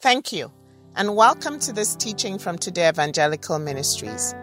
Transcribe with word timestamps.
Thank 0.00 0.32
you, 0.32 0.50
and 0.96 1.14
welcome 1.14 1.58
to 1.58 1.74
this 1.74 1.94
teaching 1.94 2.38
from 2.38 2.56
Today 2.56 2.88
Evangelical 2.88 3.58
Ministries. 3.58 4.34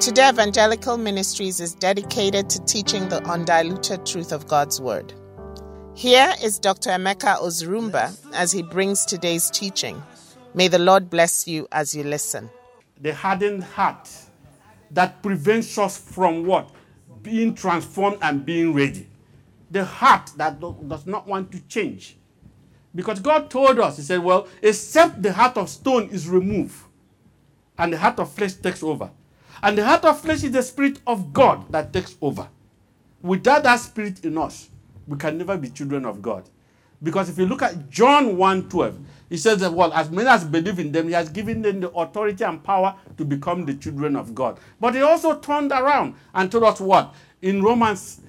Today 0.00 0.28
Evangelical 0.28 0.96
Ministries 0.96 1.60
is 1.60 1.76
dedicated 1.76 2.50
to 2.50 2.64
teaching 2.64 3.08
the 3.08 3.22
undiluted 3.22 4.04
truth 4.04 4.32
of 4.32 4.48
God's 4.48 4.80
Word. 4.80 5.14
Here 5.94 6.34
is 6.42 6.58
Dr. 6.58 6.90
Emeka 6.90 7.36
Ozurumba 7.36 8.18
as 8.34 8.50
he 8.50 8.64
brings 8.64 9.04
today's 9.04 9.48
teaching. 9.48 10.02
May 10.54 10.66
the 10.66 10.80
Lord 10.80 11.08
bless 11.08 11.46
you 11.46 11.68
as 11.70 11.94
you 11.94 12.02
listen. 12.02 12.50
The 13.00 13.14
hardened 13.14 13.62
heart 13.62 14.10
that 14.90 15.22
prevents 15.22 15.78
us 15.78 15.96
from 15.96 16.44
what? 16.46 16.68
Being 17.22 17.54
transformed 17.54 18.18
and 18.22 18.44
being 18.44 18.74
ready. 18.74 19.06
The 19.70 19.84
heart 19.84 20.32
that 20.36 20.58
does 20.58 21.06
not 21.06 21.28
want 21.28 21.52
to 21.52 21.60
change. 21.68 22.16
Because 22.96 23.20
God 23.20 23.50
told 23.50 23.78
us, 23.78 23.98
He 23.98 24.02
said, 24.02 24.20
Well, 24.20 24.48
except 24.62 25.22
the 25.22 25.32
heart 25.32 25.58
of 25.58 25.68
stone 25.68 26.08
is 26.08 26.28
removed, 26.28 26.74
and 27.78 27.92
the 27.92 27.98
heart 27.98 28.18
of 28.18 28.32
flesh 28.32 28.54
takes 28.54 28.82
over. 28.82 29.10
And 29.62 29.76
the 29.76 29.84
heart 29.84 30.04
of 30.04 30.20
flesh 30.20 30.42
is 30.42 30.50
the 30.50 30.62
spirit 30.62 31.00
of 31.06 31.32
God 31.32 31.70
that 31.70 31.92
takes 31.92 32.16
over. 32.20 32.48
Without 33.22 33.62
that 33.64 33.76
spirit 33.76 34.24
in 34.24 34.36
us, 34.38 34.70
we 35.06 35.18
can 35.18 35.36
never 35.36 35.56
be 35.56 35.68
children 35.68 36.06
of 36.06 36.22
God. 36.22 36.48
Because 37.02 37.28
if 37.28 37.38
you 37.38 37.44
look 37.44 37.62
at 37.62 37.90
John 37.90 38.38
1 38.38 38.68
12, 38.70 38.98
he 39.28 39.36
says 39.36 39.60
that, 39.60 39.72
well, 39.72 39.92
as 39.92 40.10
many 40.10 40.28
as 40.28 40.44
believe 40.44 40.78
in 40.78 40.90
them, 40.90 41.08
he 41.08 41.14
has 41.14 41.28
given 41.28 41.60
them 41.60 41.80
the 41.80 41.90
authority 41.90 42.44
and 42.44 42.62
power 42.64 42.96
to 43.18 43.24
become 43.24 43.66
the 43.66 43.74
children 43.74 44.16
of 44.16 44.34
God. 44.34 44.58
But 44.80 44.94
he 44.94 45.02
also 45.02 45.38
turned 45.38 45.72
around 45.72 46.14
and 46.34 46.50
told 46.50 46.64
us 46.64 46.80
what? 46.80 47.14
In 47.42 47.62
Romans 47.62 48.22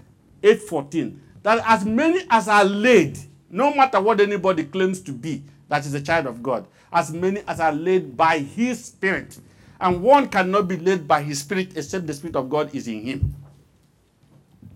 8 0.44 0.61
14, 0.63 1.22
that 1.44 1.63
as 1.66 1.86
many 1.86 2.25
as 2.30 2.49
are 2.49 2.66
laid, 2.66 3.17
no 3.49 3.73
matter 3.73 3.99
what 3.99 4.19
anybody 4.21 4.63
claims 4.63 5.01
to 5.01 5.11
be, 5.11 5.43
that 5.69 5.85
is 5.85 5.93
a 5.93 6.01
child 6.01 6.27
of 6.27 6.41
God, 6.41 6.65
as 6.91 7.11
many 7.11 7.41
as 7.47 7.59
are 7.59 7.71
led 7.71 8.15
by 8.15 8.39
his 8.39 8.83
spirit. 8.85 9.38
And 9.79 10.01
one 10.01 10.27
cannot 10.27 10.67
be 10.67 10.77
led 10.77 11.08
by 11.08 11.22
his 11.22 11.39
spirit 11.39 11.77
except 11.77 12.07
the 12.07 12.13
spirit 12.13 12.35
of 12.35 12.49
God 12.49 12.73
is 12.73 12.88
in 12.88 13.02
him. 13.02 13.35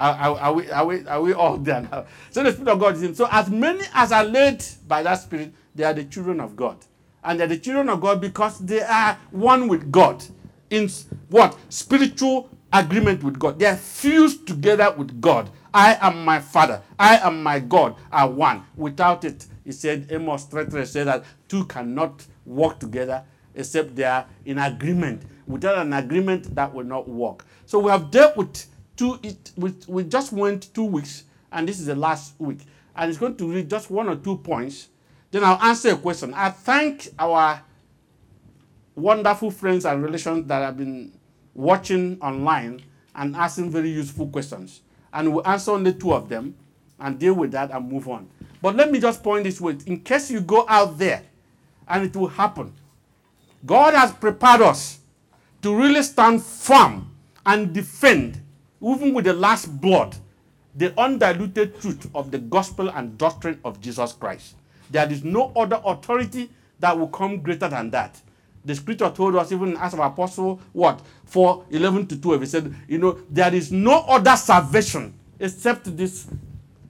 Are, 0.02 0.16
are, 0.16 0.40
are 0.40 0.54
we, 0.54 0.72
are, 0.72 0.86
we, 0.86 1.08
are 1.08 1.22
we 1.22 1.34
all 1.34 1.58
there 1.58 1.82
now? 1.82 2.06
So 2.32 2.42
the 2.42 2.52
Spirit 2.52 2.70
of 2.70 2.80
God 2.80 2.96
is 2.96 3.04
in. 3.04 3.14
So 3.14 3.28
as 3.30 3.52
many 3.52 3.84
as 3.94 4.12
are 4.12 4.24
led 4.24 4.66
by 4.88 5.04
that 5.04 5.16
Spirit, 5.22 5.54
they 5.76 5.84
are 5.84 5.94
the 5.94 6.06
children 6.06 6.40
of 6.40 6.56
God. 6.56 6.78
And 7.24 7.40
they're 7.40 7.48
the 7.48 7.60
children 7.60 7.88
of 7.88 8.02
God 8.02 8.20
because 8.20 8.58
they 8.58 8.82
are 8.82 9.16
one 9.30 9.68
with 9.68 9.92
God. 9.92 10.24
In 10.72 10.90
what? 11.30 11.56
Spiritual 11.70 12.50
agreement 12.74 13.24
with 13.24 13.38
God. 13.38 13.60
They 13.60 13.68
are 13.68 13.76
fused 13.76 14.48
together 14.48 14.92
with 14.98 15.22
God. 15.22 15.52
I 15.74 15.98
am 16.02 16.26
my 16.26 16.40
Father. 16.40 16.82
I 17.00 17.18
am 17.18 17.42
my 17.44 17.60
God 17.60 17.96
are 18.12 18.30
one. 18.30 18.64
Without 18.76 19.24
it, 19.24 19.46
he 19.64 19.72
said, 19.72 20.08
Amos 20.12 20.46
3 20.46 20.86
said 20.86 21.08
that 21.08 21.24
two 21.48 21.66
cannot 21.66 22.26
work 22.46 22.80
together 22.80 23.24
except 23.56 23.96
they 23.96 24.04
are 24.04 24.26
in 24.46 24.58
agreement. 24.58 25.24
Without 25.48 25.78
an 25.78 25.94
agreement, 25.94 26.54
that 26.56 26.74
will 26.74 26.86
not 26.86 27.08
work. 27.08 27.46
So 27.66 27.80
we 27.80 27.92
have 27.92 28.12
dealt 28.12 28.36
with 28.38 28.66
two 29.02 29.20
it 29.24 29.52
we, 29.58 29.74
we 29.88 30.04
just 30.04 30.32
went 30.32 30.74
two 30.76 30.84
weeks 30.84 31.24
and 31.52 31.68
this 31.68 31.80
is 31.80 31.88
the 31.88 31.96
last 31.96 32.34
week 32.40 32.60
and 32.96 33.10
it's 33.10 33.18
going 33.20 33.36
to 33.36 33.52
read 33.52 33.70
just 33.70 33.90
one 33.90 34.08
or 34.08 34.16
two 34.16 34.38
points 34.38 34.90
then 35.32 35.44
i'll 35.44 35.62
answer 35.64 35.90
a 35.94 35.98
question 35.98 36.34
i 36.36 36.50
thank 36.50 37.08
our 37.18 37.62
wonderful 38.96 39.50
friends 39.50 39.86
and 39.86 40.04
relations 40.04 40.46
that 40.48 40.62
have 40.62 40.78
been 40.78 41.12
watching 41.56 42.20
online 42.22 42.82
and 43.16 43.36
asking 43.36 43.72
very 43.72 43.90
useful 43.90 44.28
questions 44.28 44.82
and 45.14 45.34
we'll 45.34 45.48
answer 45.48 45.72
only 45.72 45.94
two 45.94 46.14
of 46.14 46.30
them 46.30 46.56
and 47.00 47.20
deal 47.20 47.34
with 47.34 47.52
that 47.52 47.72
and 47.72 47.92
move 47.92 48.08
on 48.08 48.28
but 48.62 48.76
let 48.76 48.92
me 48.92 49.00
just 49.00 49.24
point 49.24 49.44
this 49.44 49.60
way 49.60 49.76
in 49.86 50.00
case 50.00 50.30
you 50.32 50.42
go 50.42 50.66
out 50.68 50.98
there 50.98 51.24
and 51.88 52.04
it 52.06 52.16
will 52.16 52.28
happen 52.28 52.74
god 53.66 53.94
has 53.94 54.12
prepared 54.12 54.62
us 54.62 55.00
to 55.62 55.76
really 55.76 56.02
stand 56.04 56.42
firm 56.44 57.12
and 57.46 57.74
defend, 57.74 58.42
even 58.82 59.14
with 59.14 59.26
the 59.26 59.34
last 59.34 59.66
blood, 59.80 60.16
the 60.76 60.98
undiluted 61.00 61.80
truth 61.82 62.10
of 62.16 62.32
the 62.32 62.38
gospel 62.40 62.90
and 62.90 63.18
doctrine 63.18 63.60
of 63.64 63.80
Jesus 63.82 64.14
Christ. 64.14 64.56
There 64.90 65.10
is 65.12 65.24
no 65.24 65.52
other 65.56 65.82
authority 65.86 66.50
that 66.80 66.98
will 66.98 67.08
come 67.08 67.42
greater 67.42 67.68
than 67.68 67.90
that. 67.92 68.20
The 68.64 68.76
scripture 68.76 69.10
told 69.10 69.36
us, 69.36 69.52
even 69.52 69.76
as 69.78 69.94
our 69.94 70.08
apostle, 70.08 70.62
what? 70.74 71.02
4 71.26 71.66
11 71.72 72.08
to 72.08 72.22
12, 72.22 72.42
he 72.42 72.48
said, 72.48 72.76
You 72.88 72.98
know, 73.00 73.20
there 73.30 73.54
is 73.54 73.72
no 73.72 74.02
other 74.08 74.36
salvation 74.36 75.14
except 75.40 75.96
this 75.98 76.28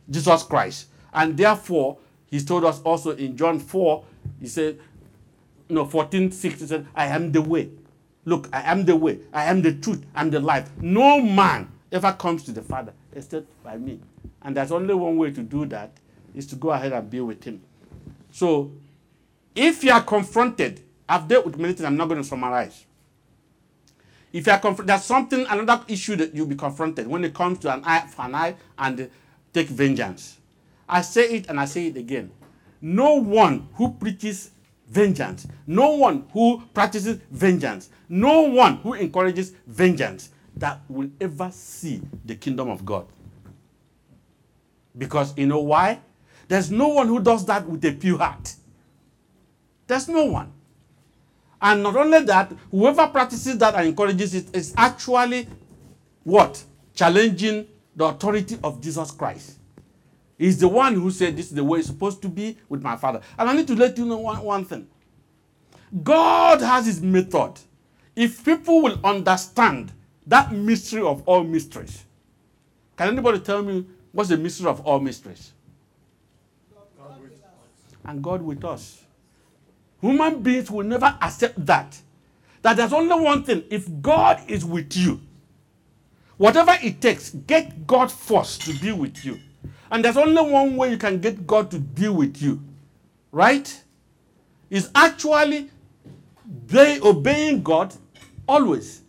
Jesus 0.09 0.43
Christ. 0.43 0.87
And 1.13 1.37
therefore, 1.37 1.97
he 2.29 2.39
told 2.41 2.65
us 2.65 2.81
also 2.81 3.11
in 3.11 3.35
John 3.35 3.59
4, 3.59 4.03
he 4.39 4.47
said, 4.47 4.79
no, 5.69 5.85
14, 5.85 6.31
6, 6.31 6.59
he 6.59 6.67
said, 6.67 6.85
I 6.93 7.07
am 7.07 7.31
the 7.31 7.41
way. 7.41 7.69
Look, 8.25 8.49
I 8.53 8.61
am 8.71 8.85
the 8.85 8.95
way, 8.95 9.19
I 9.33 9.45
am 9.45 9.61
the 9.61 9.73
truth, 9.73 10.05
I'm 10.13 10.29
the 10.29 10.39
life. 10.39 10.69
No 10.79 11.21
man 11.21 11.71
ever 11.91 12.11
comes 12.13 12.43
to 12.43 12.51
the 12.51 12.61
Father 12.61 12.93
except 13.13 13.47
by 13.63 13.77
me. 13.77 13.99
And 14.41 14.55
there's 14.55 14.71
only 14.71 14.93
one 14.93 15.17
way 15.17 15.31
to 15.31 15.41
do 15.41 15.65
that 15.67 15.91
is 16.35 16.45
to 16.47 16.55
go 16.55 16.71
ahead 16.71 16.93
and 16.93 17.09
be 17.09 17.19
with 17.21 17.43
him. 17.43 17.61
So, 18.31 18.71
if 19.55 19.83
you 19.83 19.91
are 19.91 20.03
confronted, 20.03 20.81
I've 21.11 21.27
dealt 21.27 21.45
with 21.45 21.57
many 21.57 21.73
things, 21.73 21.85
I'm 21.85 21.97
not 21.97 22.07
going 22.07 22.21
to 22.21 22.27
summarize. 22.27 22.85
If 24.31 24.47
you 24.47 24.53
are 24.53 24.59
confronted, 24.59 24.87
there's 24.87 25.03
something, 25.03 25.45
another 25.49 25.83
issue 25.89 26.15
that 26.15 26.33
you'll 26.33 26.45
be 26.47 26.55
confronted 26.55 27.05
when 27.05 27.25
it 27.25 27.33
comes 27.33 27.59
to 27.59 27.73
an 27.73 27.81
eye 27.83 28.07
for 28.07 28.21
an 28.21 28.35
eye 28.35 28.55
and 28.77 29.09
take 29.51 29.67
vengeance. 29.67 30.37
I 30.87 31.01
say 31.01 31.33
it 31.35 31.49
and 31.49 31.59
I 31.59 31.65
say 31.65 31.87
it 31.87 31.97
again. 31.97 32.31
No 32.79 33.15
one 33.15 33.67
who 33.73 33.91
preaches 33.91 34.51
vengeance, 34.87 35.45
no 35.67 35.95
one 35.95 36.27
who 36.31 36.63
practices 36.73 37.19
vengeance, 37.29 37.89
no 38.07 38.43
one 38.43 38.77
who 38.77 38.93
encourages 38.93 39.51
vengeance 39.67 40.29
that 40.55 40.79
will 40.87 41.09
ever 41.19 41.51
see 41.51 42.01
the 42.23 42.35
kingdom 42.35 42.69
of 42.69 42.85
God. 42.85 43.05
Because 44.97 45.37
you 45.37 45.45
know 45.45 45.59
why? 45.59 45.99
There's 46.47 46.71
no 46.71 46.87
one 46.87 47.09
who 47.09 47.21
does 47.21 47.45
that 47.47 47.67
with 47.67 47.83
a 47.83 47.91
pure 47.91 48.17
heart. 48.17 48.55
There's 49.87 50.07
no 50.07 50.23
one. 50.23 50.53
And 51.61 51.83
not 51.83 51.95
only 51.95 52.21
that, 52.21 52.51
whoever 52.71 53.07
practices 53.07 53.57
that 53.59 53.75
and 53.75 53.87
encourages 53.87 54.33
it 54.33 54.55
is 54.55 54.73
actually 54.75 55.47
what? 56.23 56.63
Challenging 56.95 57.67
the 57.95 58.05
authority 58.05 58.57
of 58.63 58.81
Jesus 58.81 59.11
Christ. 59.11 59.59
He's 60.37 60.57
the 60.57 60.67
one 60.67 60.95
who 60.95 61.11
said 61.11 61.37
this 61.37 61.47
is 61.47 61.53
the 61.53 61.63
way 61.63 61.79
it's 61.79 61.87
supposed 61.87 62.21
to 62.23 62.29
be 62.29 62.57
with 62.67 62.81
my 62.81 62.95
father. 62.95 63.21
And 63.37 63.47
I 63.47 63.55
need 63.55 63.67
to 63.67 63.75
let 63.75 63.95
you 63.97 64.05
know 64.05 64.17
one, 64.17 64.41
one 64.41 64.65
thing. 64.65 64.87
God 66.03 66.61
has 66.61 66.87
his 66.87 67.01
method. 67.01 67.53
If 68.15 68.43
people 68.43 68.81
will 68.81 68.99
understand 69.03 69.91
that 70.25 70.51
mystery 70.51 71.01
of 71.01 71.21
all 71.27 71.43
mysteries, 71.43 72.05
can 72.97 73.09
anybody 73.09 73.39
tell 73.39 73.61
me 73.61 73.85
what's 74.11 74.29
the 74.29 74.37
mystery 74.37 74.67
of 74.67 74.81
all 74.81 74.99
mysteries? 74.99 75.53
And 78.03 78.23
God 78.23 78.41
with 78.41 78.65
us. 78.65 79.03
Human 80.01 80.41
beings 80.41 80.69
will 80.69 80.85
never 80.85 81.17
accept 81.21 81.65
that. 81.65 81.99
That 82.61 82.77
there's 82.77 82.93
only 82.93 83.15
one 83.19 83.43
thing. 83.43 83.63
If 83.69 83.87
God 84.01 84.41
is 84.47 84.65
with 84.65 84.95
you, 84.95 85.21
whatever 86.37 86.75
it 86.81 87.01
takes, 87.01 87.29
get 87.31 87.85
God 87.87 88.11
first 88.11 88.61
to 88.63 88.73
be 88.79 88.91
with 88.91 89.23
you. 89.23 89.39
And 89.91 90.03
there's 90.03 90.17
only 90.17 90.41
one 90.41 90.75
way 90.75 90.91
you 90.91 90.97
can 90.97 91.19
get 91.19 91.45
God 91.45 91.69
to 91.71 91.79
deal 91.79 92.13
with 92.13 92.41
you, 92.41 92.61
right? 93.31 93.83
Is 94.69 94.89
actually 94.95 95.69
they 96.67 96.99
obeying 97.01 97.61
God 97.61 97.93
always 98.47 99.01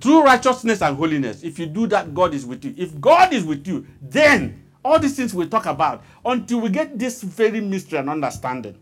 through 0.00 0.22
righteousness 0.22 0.82
and 0.82 0.96
holiness. 0.96 1.42
If 1.42 1.58
you 1.58 1.66
do 1.66 1.86
that, 1.88 2.14
God 2.14 2.34
is 2.34 2.44
with 2.44 2.64
you. 2.64 2.74
If 2.76 3.00
God 3.00 3.32
is 3.32 3.44
with 3.44 3.66
you, 3.66 3.86
then 4.02 4.62
all 4.84 4.98
these 4.98 5.16
things 5.16 5.32
we 5.34 5.46
talk 5.46 5.66
about 5.66 6.04
until 6.24 6.60
we 6.60 6.68
get 6.68 6.98
this 6.98 7.22
very 7.22 7.60
mystery 7.60 7.98
and 7.98 8.10
understanding. 8.10 8.76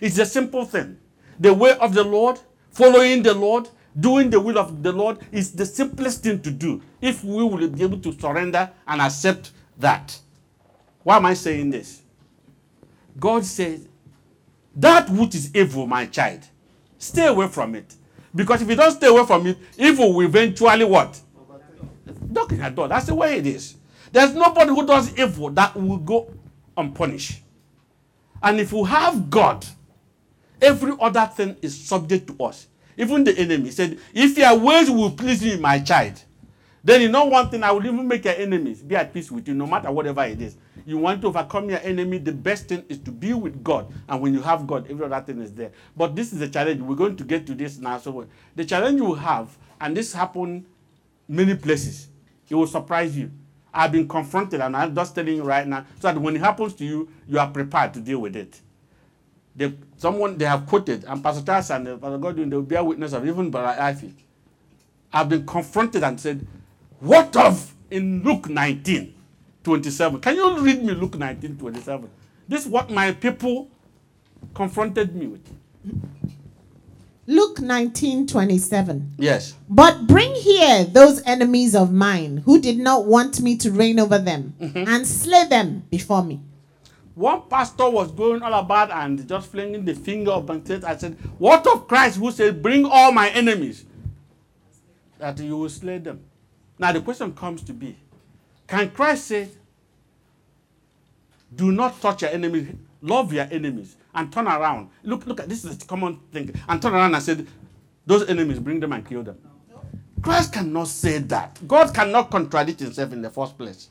It's 0.00 0.18
a 0.18 0.26
simple 0.26 0.64
thing. 0.64 0.98
The 1.38 1.52
way 1.54 1.76
of 1.78 1.94
the 1.94 2.04
Lord, 2.04 2.40
following 2.70 3.22
the 3.22 3.34
Lord, 3.34 3.68
doing 3.98 4.30
the 4.30 4.40
will 4.40 4.58
of 4.58 4.82
the 4.82 4.92
Lord 4.92 5.18
is 5.32 5.52
the 5.52 5.66
simplest 5.66 6.22
thing 6.22 6.40
to 6.42 6.50
do 6.50 6.82
if 7.00 7.24
we 7.24 7.42
will 7.42 7.68
be 7.68 7.82
able 7.82 7.98
to 7.98 8.12
surrender 8.18 8.70
and 8.86 9.00
accept 9.00 9.52
that. 9.78 10.18
Why 11.02 11.16
am 11.16 11.26
I 11.26 11.34
saying 11.34 11.70
this? 11.70 12.02
God 13.18 13.44
says, 13.44 13.88
That 14.76 15.08
which 15.10 15.34
is 15.34 15.54
evil, 15.54 15.86
my 15.86 16.06
child, 16.06 16.40
stay 16.98 17.26
away 17.26 17.48
from 17.48 17.74
it. 17.74 17.94
Because 18.34 18.62
if 18.62 18.68
you 18.68 18.76
don't 18.76 18.92
stay 18.92 19.08
away 19.08 19.24
from 19.24 19.46
it, 19.46 19.58
evil 19.76 20.12
will 20.12 20.26
eventually 20.26 20.84
what? 20.84 21.20
Knocking 22.30 22.60
at 22.60 22.74
door. 22.74 22.88
That's 22.88 23.06
the 23.06 23.14
way 23.14 23.38
it 23.38 23.46
is. 23.46 23.76
There's 24.12 24.34
nobody 24.34 24.70
who 24.70 24.86
does 24.86 25.16
evil 25.18 25.50
that 25.50 25.74
will 25.74 25.98
go 25.98 26.32
unpunished. 26.76 27.42
And 28.42 28.60
if 28.60 28.72
you 28.72 28.84
have 28.84 29.28
God, 29.28 29.66
every 30.60 30.92
other 31.00 31.26
thing 31.34 31.56
is 31.62 31.78
subject 31.78 32.26
to 32.28 32.44
us. 32.44 32.66
Even 32.96 33.24
the 33.24 33.36
enemy 33.38 33.70
said, 33.70 33.98
If 34.12 34.36
your 34.36 34.58
ways 34.58 34.90
will 34.90 35.10
please 35.10 35.42
me, 35.42 35.56
my 35.56 35.78
child, 35.78 36.22
then 36.82 37.00
you 37.02 37.08
know 37.08 37.26
one 37.26 37.48
thing, 37.50 37.62
I 37.62 37.70
will 37.70 37.84
even 37.84 38.06
make 38.06 38.24
your 38.24 38.34
enemies 38.34 38.82
be 38.82 38.96
at 38.96 39.12
peace 39.12 39.30
with 39.30 39.46
you, 39.48 39.54
no 39.54 39.66
matter 39.66 39.90
whatever 39.90 40.24
it 40.24 40.40
is. 40.40 40.56
you 40.86 40.96
want 40.96 41.20
to 41.20 41.28
overcome 41.28 41.68
your 41.68 41.80
enemy, 41.80 42.16
the 42.18 42.32
best 42.32 42.68
thing 42.68 42.82
is 42.88 42.98
to 43.00 43.12
be 43.12 43.34
with 43.34 43.62
God. 43.62 43.92
And 44.08 44.22
when 44.22 44.32
you 44.32 44.40
have 44.40 44.66
God, 44.66 44.90
every 44.90 45.04
other 45.04 45.20
thing 45.20 45.42
is 45.42 45.52
there. 45.52 45.70
But 45.94 46.16
this 46.16 46.32
is 46.32 46.40
a 46.40 46.48
challenge. 46.48 46.80
We're 46.80 46.96
going 46.96 47.16
to 47.16 47.24
get 47.24 47.46
to 47.48 47.54
this 47.54 47.78
now. 47.78 47.98
So 47.98 48.26
the 48.56 48.64
challenge 48.64 48.98
you 48.98 49.12
have, 49.14 49.54
and 49.80 49.94
this 49.94 50.14
happened 50.14 50.64
many 51.28 51.54
places, 51.54 52.08
it 52.48 52.54
will 52.54 52.66
surprise 52.66 53.16
you. 53.16 53.30
I've 53.72 53.92
been 53.92 54.08
confronted, 54.08 54.62
and 54.62 54.74
I'm 54.74 54.94
just 54.94 55.14
telling 55.14 55.36
you 55.36 55.42
right 55.42 55.66
now, 55.66 55.84
so 56.00 56.08
that 56.08 56.18
when 56.18 56.36
it 56.36 56.40
happens 56.40 56.72
to 56.76 56.84
you, 56.86 57.08
you 57.28 57.38
are 57.38 57.50
prepared 57.50 57.92
to 57.94 58.00
deal 58.00 58.20
with 58.20 58.34
it. 58.34 58.58
They, 59.58 59.72
someone 59.96 60.38
they 60.38 60.44
have 60.44 60.66
quoted, 60.66 61.04
and 61.04 61.22
Pastor 61.22 61.44
Charles 61.44 61.70
and 61.70 62.00
Pastor 62.00 62.18
Godwin, 62.18 62.48
they 62.48 62.56
will 62.56 62.62
bear 62.62 62.84
witness 62.84 63.12
of 63.12 63.26
even 63.26 63.54
Ife. 63.54 64.04
I've 65.12 65.28
been 65.28 65.44
confronted 65.44 66.04
and 66.04 66.20
said, 66.20 66.46
What 67.00 67.36
of 67.36 67.74
in 67.90 68.22
Luke 68.22 68.48
19, 68.48 69.14
27? 69.64 70.20
Can 70.20 70.36
you 70.36 70.60
read 70.60 70.84
me 70.84 70.94
Luke 70.94 71.18
19, 71.18 71.58
27? 71.58 72.08
This 72.46 72.66
is 72.66 72.68
what 72.70 72.88
my 72.88 73.10
people 73.12 73.68
confronted 74.54 75.16
me 75.16 75.26
with. 75.26 75.42
Luke 77.26 77.60
19 77.60 78.26
27. 78.26 79.14
Yes. 79.18 79.54
But 79.68 80.06
bring 80.06 80.34
here 80.34 80.84
those 80.84 81.20
enemies 81.26 81.74
of 81.74 81.92
mine 81.92 82.38
who 82.38 82.58
did 82.60 82.78
not 82.78 83.04
want 83.04 83.40
me 83.42 83.56
to 83.58 83.70
reign 83.70 83.98
over 83.98 84.18
them 84.18 84.54
mm-hmm. 84.58 84.88
and 84.88 85.06
slay 85.06 85.46
them 85.46 85.82
before 85.90 86.24
me. 86.24 86.40
One 87.18 87.42
pastor 87.50 87.90
was 87.90 88.12
going 88.12 88.44
all 88.44 88.54
about 88.54 88.92
and 88.92 89.28
just 89.28 89.50
flinging 89.50 89.84
the 89.84 89.92
finger 89.92 90.30
of 90.30 90.46
Bantet. 90.46 90.84
I 90.84 90.96
said, 90.96 91.14
What 91.36 91.66
of 91.66 91.88
Christ 91.88 92.16
who 92.16 92.30
said, 92.30 92.62
Bring 92.62 92.84
all 92.84 93.10
my 93.10 93.28
enemies, 93.30 93.84
that 95.18 95.36
you 95.40 95.56
will 95.56 95.68
slay 95.68 95.98
them? 95.98 96.20
Now 96.78 96.92
the 96.92 97.00
question 97.00 97.34
comes 97.34 97.64
to 97.64 97.72
be 97.72 97.96
Can 98.68 98.90
Christ 98.90 99.24
say, 99.24 99.48
Do 101.52 101.72
not 101.72 102.00
touch 102.00 102.22
your 102.22 102.30
enemies, 102.30 102.68
love 103.02 103.32
your 103.32 103.48
enemies, 103.50 103.96
and 104.14 104.32
turn 104.32 104.46
around? 104.46 104.88
Look, 105.02 105.26
look 105.26 105.40
at 105.40 105.48
this 105.48 105.64
is 105.64 105.82
a 105.82 105.86
common 105.86 106.20
thing. 106.32 106.54
And 106.68 106.80
turn 106.80 106.94
around 106.94 107.16
and 107.16 107.24
said, 107.24 107.48
Those 108.06 108.28
enemies, 108.28 108.60
bring 108.60 108.78
them 108.78 108.92
and 108.92 109.04
kill 109.04 109.24
them. 109.24 109.38
Christ 110.22 110.52
cannot 110.52 110.86
say 110.86 111.18
that. 111.18 111.58
God 111.66 111.92
cannot 111.92 112.30
contradict 112.30 112.78
himself 112.78 113.12
in 113.12 113.22
the 113.22 113.30
first 113.30 113.58
place. 113.58 113.88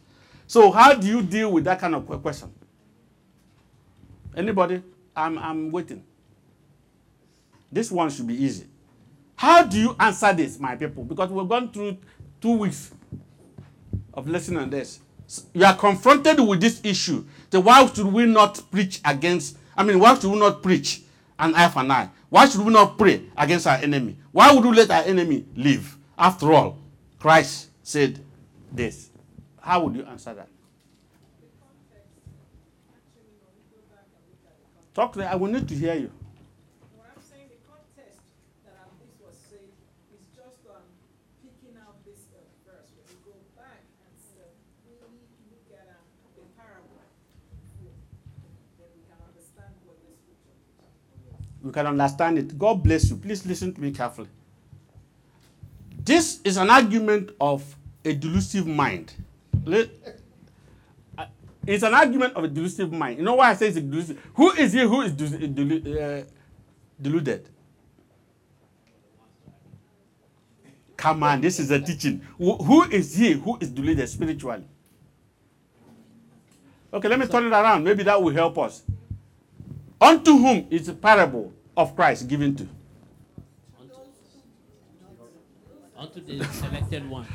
So, 0.47 0.71
how 0.71 0.93
do 0.93 1.05
you 1.05 1.21
deal 1.21 1.51
with 1.51 1.65
that 1.65 1.81
kind 1.81 1.93
of 1.93 2.07
question? 2.21 2.53
Anybody? 4.35 4.81
I'm, 5.15 5.37
I'm 5.37 5.71
waiting. 5.71 6.03
This 7.71 7.91
one 7.91 8.09
should 8.09 8.27
be 8.27 8.35
easy. 8.43 8.65
How 9.35 9.63
do 9.63 9.79
you 9.79 9.95
answer 9.99 10.33
this, 10.33 10.59
my 10.59 10.75
people? 10.75 11.03
Because 11.03 11.29
we've 11.29 11.47
gone 11.47 11.71
through 11.71 11.97
two 12.41 12.53
weeks 12.57 12.91
of 14.13 14.27
listening 14.27 14.59
on 14.59 14.69
this. 14.69 14.99
You 15.53 15.65
are 15.65 15.75
confronted 15.75 16.39
with 16.39 16.61
this 16.61 16.81
issue. 16.83 17.25
So 17.51 17.59
why 17.59 17.85
should 17.87 18.07
we 18.07 18.25
not 18.25 18.61
preach 18.71 19.01
against? 19.05 19.57
I 19.75 19.83
mean, 19.83 19.99
why 19.99 20.15
should 20.15 20.31
we 20.31 20.39
not 20.39 20.63
preach 20.63 21.01
an 21.37 21.53
eye 21.53 21.69
for 21.69 21.79
an 21.81 21.91
eye? 21.91 22.09
Why 22.29 22.47
should 22.47 22.61
we 22.61 22.73
not 22.73 22.97
pray 22.97 23.23
against 23.37 23.67
our 23.67 23.77
enemy? 23.77 24.17
Why 24.31 24.53
would 24.53 24.63
we 24.63 24.71
let 24.75 24.89
our 24.91 25.03
enemy 25.03 25.45
live? 25.55 25.97
After 26.17 26.51
all, 26.51 26.79
Christ 27.19 27.69
said 27.83 28.19
this. 28.71 29.09
How 29.59 29.83
would 29.83 29.95
you 29.95 30.03
answer 30.05 30.33
that? 30.33 30.47
Talk. 34.97 35.13
to- 35.13 35.29
I 35.31 35.35
will 35.35 35.51
need 35.51 35.67
to 35.69 35.75
hear 35.75 35.93
you. 35.93 36.09
What 36.97 37.05
I'm 37.13 37.21
saying, 37.21 37.49
the 37.53 37.61
context 37.69 38.17
that 38.65 38.73
um, 38.81 38.89
this 38.97 39.13
was 39.21 39.37
said 39.37 39.69
is 40.09 40.25
just 40.33 40.65
um, 40.73 40.81
picking 41.45 41.77
out 41.77 42.01
this 42.03 42.25
uh, 42.33 42.41
verse. 42.65 42.89
When 42.97 43.05
you 43.13 43.21
go 43.29 43.37
back 43.53 43.85
and 44.01 44.17
uh, 44.41 44.49
really 44.89 45.21
look 45.53 45.69
at 45.69 45.85
um, 45.93 46.01
the 46.33 46.49
parable, 46.57 47.05
then 47.77 48.89
we 48.97 49.05
can 49.05 49.21
understand 49.21 49.69
what 49.85 50.01
the 50.01 50.09
scripture 50.17 50.57
is. 50.57 51.61
you 51.61 51.71
can 51.71 51.85
understand 51.85 52.39
it. 52.41 52.57
God 52.57 52.81
bless 52.81 53.07
you. 53.11 53.17
Please 53.17 53.45
listen 53.45 53.69
to 53.75 53.79
me 53.79 53.91
carefully. 53.91 54.29
This 55.93 56.41
is 56.43 56.57
an 56.57 56.71
argument 56.71 57.37
of 57.39 57.61
a 58.03 58.13
delusive 58.13 58.65
mind. 58.65 59.13
Le- 59.63 59.81
uh, 59.83 60.17
It's 61.67 61.83
an 61.83 61.93
argument 61.93 62.33
of 62.35 62.45
a 62.45 62.47
delusive 62.47 62.93
mind. 62.93 63.17
You 63.17 63.25
know 63.25 63.35
why 63.35 63.49
I 63.49 63.53
say 63.53 63.67
it's 63.67 63.75
delusive? 63.75 64.17
Who 64.35 64.51
is 64.53 64.71
he 64.71 64.79
who 64.79 65.01
is 65.01 65.11
delu- 65.11 65.53
delu- 65.53 66.21
uh, 66.21 66.25
deluded? 66.99 67.49
Come 70.95 71.21
on, 71.23 71.41
this 71.41 71.59
is 71.59 71.69
a 71.69 71.79
teaching. 71.79 72.21
Who 72.37 72.83
is 72.89 73.15
he 73.15 73.33
who 73.33 73.57
is 73.59 73.69
deluded 73.69 74.07
spiritually? 74.07 74.63
Okay, 76.93 77.09
let 77.09 77.19
me 77.19 77.27
turn 77.27 77.45
it 77.45 77.51
around. 77.51 77.83
Maybe 77.83 78.01
that 78.03 78.19
will 78.21 78.33
help 78.33 78.57
us. 78.57 78.83
Unto 79.99 80.37
whom 80.37 80.67
is 80.69 80.87
the 80.87 80.93
parable 80.93 81.51
of 81.75 81.95
Christ 81.95 82.27
given 82.29 82.55
to? 82.55 82.67
Unto 85.97 86.21
the 86.21 86.45
selected 86.45 87.09
one. 87.09 87.25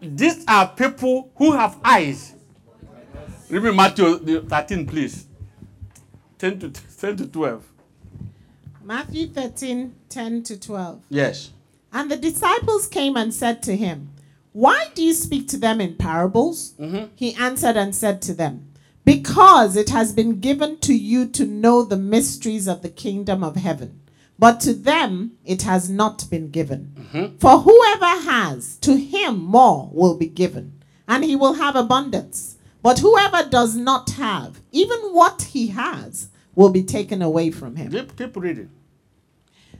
These 0.00 0.44
are 0.48 0.68
people 0.68 1.30
who 1.36 1.52
have 1.52 1.78
eyes. 1.84 2.34
Read 3.50 3.62
me 3.62 3.72
Matthew 3.72 4.42
13, 4.42 4.86
please. 4.86 5.26
10 6.38 6.58
to 6.60 6.70
10 6.70 7.16
to 7.16 7.26
12. 7.26 7.64
Matthew 8.82 9.28
13 9.28 9.94
10 10.08 10.42
to 10.44 10.58
12. 10.58 11.04
Yes. 11.10 11.50
And 11.92 12.10
the 12.10 12.16
disciples 12.16 12.86
came 12.86 13.16
and 13.16 13.34
said 13.34 13.62
to 13.64 13.76
him, 13.76 14.10
Why 14.52 14.88
do 14.94 15.02
you 15.02 15.12
speak 15.12 15.48
to 15.48 15.58
them 15.58 15.80
in 15.80 15.96
parables? 15.96 16.72
Mm-hmm. 16.78 17.12
He 17.14 17.34
answered 17.34 17.76
and 17.76 17.94
said 17.94 18.22
to 18.22 18.34
them, 18.34 18.72
Because 19.04 19.76
it 19.76 19.90
has 19.90 20.12
been 20.12 20.40
given 20.40 20.78
to 20.78 20.94
you 20.94 21.26
to 21.28 21.44
know 21.44 21.84
the 21.84 21.96
mysteries 21.96 22.66
of 22.66 22.80
the 22.82 22.88
kingdom 22.88 23.44
of 23.44 23.56
heaven, 23.56 23.99
but 24.40 24.58
to 24.58 24.72
them 24.72 25.32
it 25.44 25.62
has 25.62 25.90
not 25.90 26.28
been 26.30 26.50
given. 26.50 26.92
Mm-hmm. 26.98 27.36
For 27.36 27.58
whoever 27.58 28.06
has, 28.06 28.76
to 28.78 28.96
him 28.96 29.38
more 29.38 29.90
will 29.92 30.16
be 30.16 30.26
given, 30.26 30.82
and 31.06 31.22
he 31.22 31.36
will 31.36 31.52
have 31.54 31.76
abundance. 31.76 32.56
But 32.82 33.00
whoever 33.00 33.48
does 33.48 33.76
not 33.76 34.08
have, 34.10 34.62
even 34.72 34.98
what 35.12 35.42
he 35.42 35.68
has, 35.68 36.30
will 36.54 36.70
be 36.70 36.82
taken 36.82 37.20
away 37.20 37.50
from 37.50 37.76
him. 37.76 37.92
Keep, 37.92 38.16
keep 38.16 38.34
reading. 38.36 38.70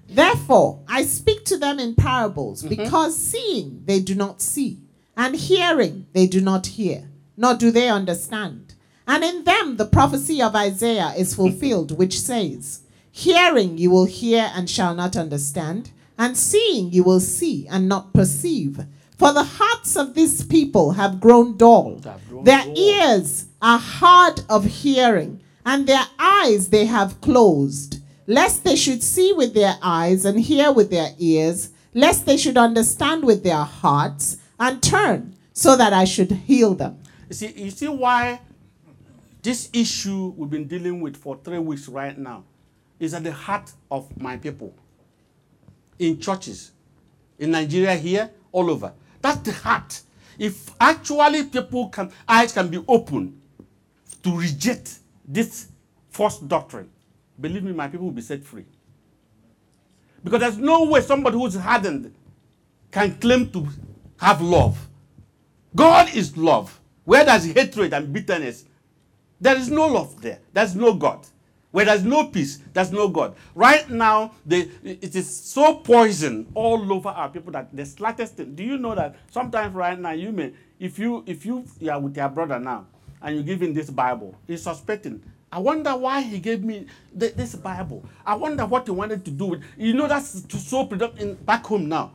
Therefore, 0.07 0.83
I 0.87 1.05
speak 1.05 1.47
to 1.47 1.57
them 1.57 1.79
in 1.79 1.95
parables, 1.95 2.63
mm-hmm. 2.63 2.75
because 2.75 3.17
seeing 3.17 3.83
they 3.87 4.01
do 4.01 4.15
not 4.15 4.43
see, 4.43 4.83
and 5.17 5.35
hearing 5.35 6.07
they 6.13 6.27
do 6.27 6.43
not 6.43 6.67
hear, 6.67 7.09
nor 7.37 7.55
do 7.55 7.71
they 7.71 7.89
understand. 7.89 8.75
And 9.07 9.25
in 9.25 9.45
them 9.45 9.79
the 9.79 9.87
prophecy 9.87 10.43
of 10.43 10.55
Isaiah 10.55 11.15
is 11.17 11.35
fulfilled, 11.35 11.97
which 11.97 12.21
says, 12.21 12.83
Hearing 13.13 13.77
you 13.79 13.91
will 13.91 14.05
hear 14.07 14.51
and 14.55 14.69
shall 14.71 14.95
not 14.95 15.17
understand, 15.17 15.91
and 16.19 16.37
seeing 16.37 16.93
you 16.93 17.03
will 17.03 17.21
see 17.21 17.67
and 17.69 17.89
not 17.89 18.13
perceive. 18.13 18.85
For 19.19 19.33
the 19.33 19.45
hearts 19.45 19.97
of 19.97 20.15
these 20.15 20.43
people 20.45 20.93
have 20.93 21.21
grown 21.21 21.57
dull, 21.57 22.01
Have 22.05 22.29
grown 22.29 22.45
their 22.45 22.65
dull. 22.65 22.79
ears 22.79 23.47
are 23.61 23.79
hard 23.79 24.43
of 24.49 24.65
hearing, 24.65 25.41
and 25.67 25.87
their 25.87 26.05
eyes 26.19 26.69
they 26.69 26.87
have 26.87 27.21
closed, 27.21 28.01
lest 28.27 28.65
they 28.65 28.77
should 28.77 29.03
see 29.03 29.33
with 29.33 29.55
their 29.55 29.77
eyes 29.83 30.25
and 30.25 30.41
hear 30.41 30.73
with 30.73 30.91
their 30.91 31.11
ears, 31.19 31.71
lest 31.93 32.25
they 32.27 32.37
should 32.37 32.57
understand 32.57 33.25
with 33.25 33.43
their 33.43 33.65
hearts 33.65 34.39
and 34.59 34.83
turn, 34.83 35.35
so 35.53 35.77
that 35.77 35.93
I 35.93 36.05
should 36.05 36.31
heal 36.33 36.75
them. 36.75 36.99
You 37.29 37.35
see, 37.35 37.53
you 37.57 37.71
see 37.71 37.89
why 37.89 38.41
this 39.43 39.69
issue 39.73 40.33
we've 40.37 40.49
been 40.51 40.67
dealing 40.69 41.01
with 41.01 41.17
for 41.17 41.39
three 41.43 41.59
weeks 41.59 41.89
right 41.89 42.17
now 42.17 42.45
is 43.01 43.15
at 43.15 43.25
the 43.25 43.33
heart 43.33 43.73
of 43.91 44.07
my 44.21 44.37
people. 44.37 44.73
In 45.99 46.21
churches, 46.21 46.71
in 47.39 47.51
Nigeria 47.51 47.97
here, 47.97 48.31
all 48.53 48.71
over. 48.71 48.93
That's 49.21 49.39
the 49.39 49.53
heart. 49.53 50.03
If 50.39 50.71
actually 50.81 51.45
people 51.45 51.89
can 51.89 52.13
eyes 52.29 52.53
can 52.53 52.69
be 52.69 52.83
open 52.87 53.41
to 54.23 54.37
reject 54.37 54.99
this 55.27 55.69
false 56.11 56.39
doctrine, 56.39 56.89
believe 57.41 57.65
me, 57.65 57.73
my 57.73 57.89
people 57.89 58.07
will 58.07 58.13
be 58.13 58.23
set 58.23 58.45
free. 58.45 58.65
Because 60.23 60.41
there's 60.41 60.59
no 60.59 60.85
way 60.85 61.01
somebody 61.01 61.37
who's 61.37 61.55
hardened 61.55 62.15
can 62.91 63.15
claim 63.19 63.51
to 63.51 63.67
have 64.19 64.41
love. 64.41 64.79
God 65.75 66.15
is 66.15 66.37
love. 66.37 66.79
Where 67.05 67.25
there's 67.25 67.47
hatred 67.47 67.95
and 67.95 68.13
bitterness, 68.13 68.65
there 69.41 69.57
is 69.57 69.71
no 69.71 69.87
love 69.87 70.21
there. 70.21 70.41
There's 70.53 70.75
no 70.75 70.95
God. 70.95 71.27
Where 71.73 71.85
there's 71.85 72.05
no 72.05 72.27
peace, 72.27 72.59
there's 72.73 72.91
no 72.91 73.09
God. 73.09 73.37
Right 73.55 73.89
now, 73.89 74.33
the, 74.45 74.69
it 74.83 75.15
is 75.15 75.29
so 75.31 75.77
poison 75.77 76.49
all 76.55 76.93
over 76.93 77.11
our 77.11 77.29
people 77.29 77.53
that 77.53 77.75
the 77.75 77.87
slightest 77.87 78.37
thing. 78.37 78.55
Do 78.57 78.65
you 78.65 78.77
know 78.77 78.95
that 78.97 79.17
sometimes 79.31 79.75
right 79.75 79.99
now 79.99 80.11
you 80.11 80.33
may, 80.33 80.53
if 80.81 80.99
you 80.99 81.23
if 81.27 81.47
you, 81.47 81.65
you 81.79 81.91
are 81.93 82.01
with 82.01 82.17
your 82.17 82.29
brother 82.29 82.59
now 82.59 82.87
and 83.23 83.37
you 83.37 83.43
give 83.45 83.63
him 83.63 83.73
this 83.73 83.89
Bible, 83.89 84.37
he's 84.49 84.63
suspecting. 84.63 85.23
I 85.53 85.59
wonder 85.59 85.97
why 85.97 86.23
he 86.23 86.39
gave 86.39 86.65
me 86.65 86.87
th- 87.19 87.35
this 87.35 87.55
Bible. 87.55 88.05
I 88.27 88.35
wonder 88.35 88.67
what 88.67 88.87
he 88.87 88.91
wanted 88.93 89.25
to 89.25 89.31
do 89.31 89.47
with. 89.47 89.63
You 89.77 89.95
know 89.95 90.09
that's 90.09 90.45
so 90.69 90.87
productive 90.87 91.45
back 91.47 91.65
home 91.67 91.89
now 91.89 92.13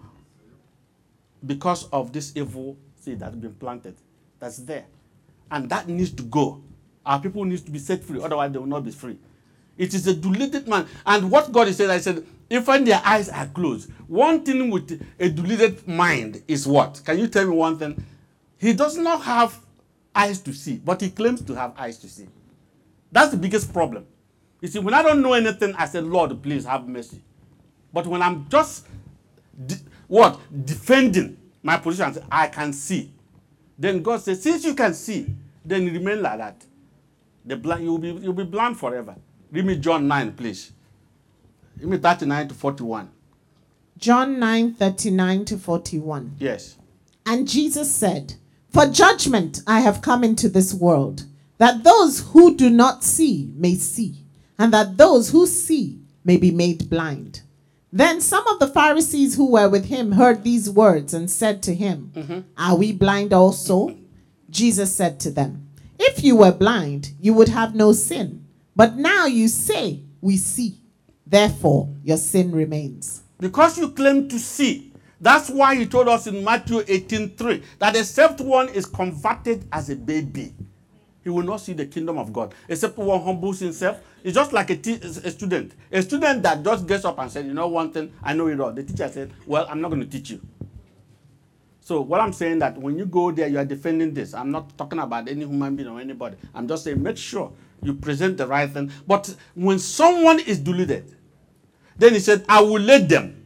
because 1.46 1.88
of 1.90 2.12
this 2.12 2.34
evil 2.36 2.76
seed 3.00 3.20
that's 3.20 3.36
been 3.36 3.54
planted 3.54 3.96
that's 4.40 4.58
there. 4.58 4.86
And 5.50 5.70
that 5.70 5.88
needs 5.88 6.12
to 6.12 6.24
go. 6.24 6.62
Our 7.06 7.20
people 7.22 7.46
needs 7.46 7.62
to 7.62 7.72
be 7.72 7.80
set 7.80 8.04
free, 8.04 8.22
otherwise 8.22 8.52
they 8.52 8.58
will 8.58 8.66
not 8.66 8.84
be 8.84 8.92
free. 8.92 9.18
It 9.78 9.94
is 9.94 10.08
a 10.08 10.14
deluded 10.16 10.68
man. 10.68 10.88
And 11.06 11.30
what 11.30 11.52
God 11.52 11.68
saying, 11.74 11.90
I 11.90 12.00
said, 12.00 12.26
even 12.50 12.86
their 12.86 13.02
eyes 13.04 13.30
are 13.30 13.48
closed, 13.48 13.90
one 14.08 14.44
thing 14.44 14.70
with 14.70 15.02
a 15.20 15.30
deluded 15.30 15.88
mind 15.88 16.44
is 16.48 16.68
what? 16.68 17.02
Can 17.06 17.20
you 17.20 17.28
tell 17.28 17.46
me 17.46 17.56
one 17.56 17.78
thing? 17.78 18.04
He 18.58 18.74
does 18.74 18.98
not 18.98 19.22
have 19.24 19.60
eyes 20.14 20.40
to 20.42 20.54
see, 20.54 20.78
but 20.78 21.02
he 21.02 21.10
claims 21.10 21.42
to 21.42 21.56
have 21.56 21.74
eyes 21.78 21.98
to 22.00 22.08
see. 22.08 22.28
That's 23.12 23.32
the 23.32 23.38
biggest 23.38 23.74
problem. 23.74 24.06
You 24.62 24.68
see, 24.68 24.80
when 24.80 24.94
I 24.94 25.02
don't 25.04 25.22
know 25.22 25.34
anything, 25.34 25.74
I 25.76 25.86
say, 25.86 26.02
Lord, 26.02 26.42
please 26.42 26.66
have 26.66 26.88
mercy. 26.88 27.22
But 27.94 28.08
when 28.08 28.22
I'm 28.22 28.48
just 28.50 28.88
de- 29.66 29.76
what 30.08 30.40
defending 30.66 31.38
my 31.64 31.78
position, 31.78 32.24
I 32.32 32.48
can 32.48 32.74
see. 32.74 33.12
Then 33.78 34.02
God 34.02 34.22
says, 34.22 34.42
since 34.42 34.64
you 34.64 34.74
can 34.74 34.94
see, 34.94 35.34
then 35.64 35.86
remain 35.86 36.22
like 36.22 36.38
that. 36.38 36.64
The 37.46 37.58
blind, 37.58 37.84
you'll 37.84 37.98
be 37.98 38.10
you'll 38.10 38.34
be 38.34 38.44
blind 38.44 38.78
forever. 38.78 39.16
Read 39.56 39.66
me 39.66 39.78
John 39.78 40.06
9, 40.06 40.34
please. 40.34 40.74
Read 41.78 41.88
me 41.88 41.98
39 41.98 42.50
to 42.50 42.54
41. 42.54 43.10
John 43.98 44.38
9 44.38 44.74
39 44.74 45.46
to 45.46 45.58
41. 45.58 46.36
Yes. 46.40 46.76
And 47.26 47.48
Jesus 47.48 47.90
said, 47.90 48.34
For 48.70 48.86
judgment 48.86 49.62
I 49.66 49.80
have 49.80 50.02
come 50.02 50.26
into 50.26 50.50
this 50.50 50.74
world, 50.74 51.24
that 51.58 51.86
those 51.86 52.32
who 52.32 52.58
do 52.58 52.70
not 52.70 53.06
see 53.06 53.50
may 53.56 53.76
see, 53.76 54.26
and 54.60 54.74
that 54.74 54.98
those 54.98 55.30
who 55.30 55.48
see 55.48 56.02
may 56.26 56.36
be 56.36 56.52
made 56.52 56.90
blind. 56.90 57.44
Then 57.94 58.20
some 58.20 58.46
of 58.48 58.60
the 58.60 58.68
Pharisees 58.68 59.36
who 59.36 59.50
were 59.50 59.70
with 59.70 59.86
him 59.86 60.12
heard 60.12 60.44
these 60.44 60.70
words 60.70 61.14
and 61.14 61.32
said 61.32 61.64
to 61.64 61.74
him, 61.74 62.12
mm-hmm. 62.14 62.40
Are 62.58 62.76
we 62.76 62.92
blind 62.92 63.32
also? 63.32 63.98
Jesus 64.50 64.94
said 64.94 65.18
to 65.22 65.32
them, 65.32 65.70
If 65.98 66.26
you 66.26 66.36
were 66.36 66.52
blind, 66.52 67.14
you 67.22 67.34
would 67.34 67.48
have 67.48 67.74
no 67.74 67.94
sin. 67.94 68.45
But 68.76 68.96
now 68.96 69.26
you 69.26 69.48
say, 69.48 70.02
We 70.22 70.38
see. 70.38 70.80
Therefore, 71.26 71.90
your 72.04 72.18
sin 72.18 72.52
remains. 72.52 73.24
Because 73.40 73.78
you 73.78 73.90
claim 73.90 74.28
to 74.30 74.40
see. 74.40 74.92
That's 75.20 75.50
why 75.50 75.76
he 75.76 75.86
told 75.86 76.08
us 76.08 76.28
in 76.28 76.44
Matthew 76.44 76.84
18 76.88 77.36
3 77.36 77.64
that 77.80 77.96
except 77.96 78.42
one 78.42 78.70
is 78.70 78.86
converted 78.86 79.68
as 79.72 79.90
a 79.90 79.96
baby, 79.96 80.54
he 81.24 81.30
will 81.30 81.44
not 81.44 81.62
see 81.62 81.74
the 81.74 81.86
kingdom 81.86 82.18
of 82.18 82.32
God. 82.32 82.54
Except 82.68 82.98
one 82.98 83.22
humbles 83.24 83.60
himself. 83.60 84.00
It's 84.24 84.36
just 84.36 84.54
like 84.54 84.70
a, 84.70 85.32
student. 85.32 85.74
A 85.92 86.02
student 86.02 86.44
that 86.44 86.64
just 86.64 86.86
gets 86.86 87.06
up 87.06 87.18
and 87.18 87.32
said, 87.32 87.46
You 87.46 87.54
know 87.54 87.68
one 87.68 87.92
thing, 87.92 88.14
I 88.22 88.34
know 88.34 88.48
it 88.48 88.60
all. 88.60 88.72
The 88.72 88.84
teacher 88.84 89.08
said, 89.08 89.34
Well, 89.48 89.66
I'm 89.70 89.82
not 89.82 89.90
going 89.90 90.02
to 90.02 90.08
teach 90.08 90.30
you. 90.30 90.42
So 91.80 92.02
what 92.02 92.20
I'm 92.20 92.34
saying 92.34 92.60
that 92.60 92.78
when 92.78 92.98
you 92.98 93.06
go 93.06 93.32
there, 93.32 93.48
you 93.48 93.60
are 93.60 93.66
defending 93.66 94.14
this. 94.14 94.34
I'm 94.34 94.52
not 94.52 94.76
talking 94.78 95.00
about 95.00 95.28
any 95.30 95.46
human 95.46 95.76
being 95.76 95.88
or 95.88 96.00
anybody. 96.00 96.36
I'm 96.54 96.68
just 96.68 96.84
saying 96.84 97.02
make 97.02 97.18
sure 97.18 97.52
you 97.82 97.94
present 97.94 98.38
the 98.38 98.48
right 98.48 98.70
thing. 98.70 98.92
But 99.08 99.36
when 99.54 99.80
someone 99.80 100.40
is 100.40 100.60
deluded, 100.60 101.16
then 101.98 102.14
he 102.14 102.20
said, 102.20 102.46
I 102.50 102.62
will 102.62 102.82
let 102.82 103.08
them. 103.08 103.46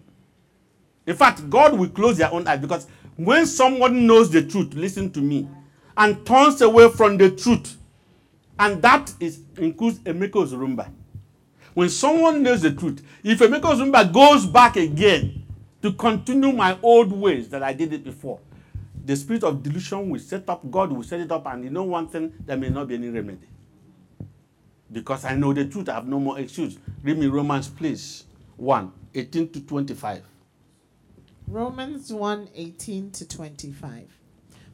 In 1.06 1.16
fact, 1.16 1.50
God 1.50 1.78
will 1.78 1.90
close 1.90 2.18
their 2.18 2.32
own 2.34 2.48
eyes 2.48 2.60
because 2.60 2.88
when 3.16 3.46
someone 3.46 4.08
knows 4.08 4.30
the 4.30 4.44
truth, 4.44 4.74
listen 4.74 5.12
to 5.12 5.20
me, 5.22 5.48
and 5.98 6.26
turns 6.26 6.62
away 6.62 6.90
from 6.90 7.18
the 7.18 7.32
truth, 7.32 7.78
and 8.58 8.82
that 8.82 9.14
is 9.20 9.42
includes 9.58 10.00
Emeka 10.00 10.32
Ozurumba. 10.32 10.90
When 11.74 11.90
someone 11.90 12.44
knows 12.44 12.62
the 12.62 12.72
truth, 12.72 13.04
if 13.24 13.40
Emeka 13.40 13.62
Ozurumba 13.62 14.14
goes 14.14 14.46
back 14.46 14.78
again 14.78 15.46
to 15.82 15.92
continue 15.94 16.52
my 16.54 16.78
old 16.82 17.12
ways 17.12 17.50
that 17.50 17.64
I 17.64 17.74
did 17.74 17.92
it 17.92 18.04
before, 18.06 18.40
the 19.04 19.16
spirit 19.16 19.44
of 19.44 19.62
delusion 19.64 20.10
will 20.10 20.20
set 20.20 20.48
up, 20.50 20.70
God 20.72 20.92
will 20.92 21.04
set 21.04 21.20
it 21.20 21.32
up, 21.32 21.46
and 21.48 21.64
you 21.64 21.70
know 21.70 21.84
one 21.84 22.08
thing, 22.08 22.34
there 22.46 22.56
may 22.58 22.70
not 22.70 22.88
be 22.88 22.96
any 22.96 23.10
remedy. 23.10 23.48
Because 24.92 25.26
I 25.26 25.36
know 25.36 25.54
the 25.54 25.66
truth, 25.66 25.90
I 25.90 25.96
have 25.96 26.08
no 26.08 26.20
more 26.20 26.40
excuse. 26.40 26.78
Read 27.04 27.18
me 27.18 27.28
Romans, 27.28 27.68
please. 27.68 28.26
1, 28.58 28.92
18 29.16 29.50
to 29.50 29.62
25. 29.62 30.24
Romans 31.48 32.14
1 32.14 32.50
18 32.56 33.12
to 33.12 33.28
25. 33.28 34.20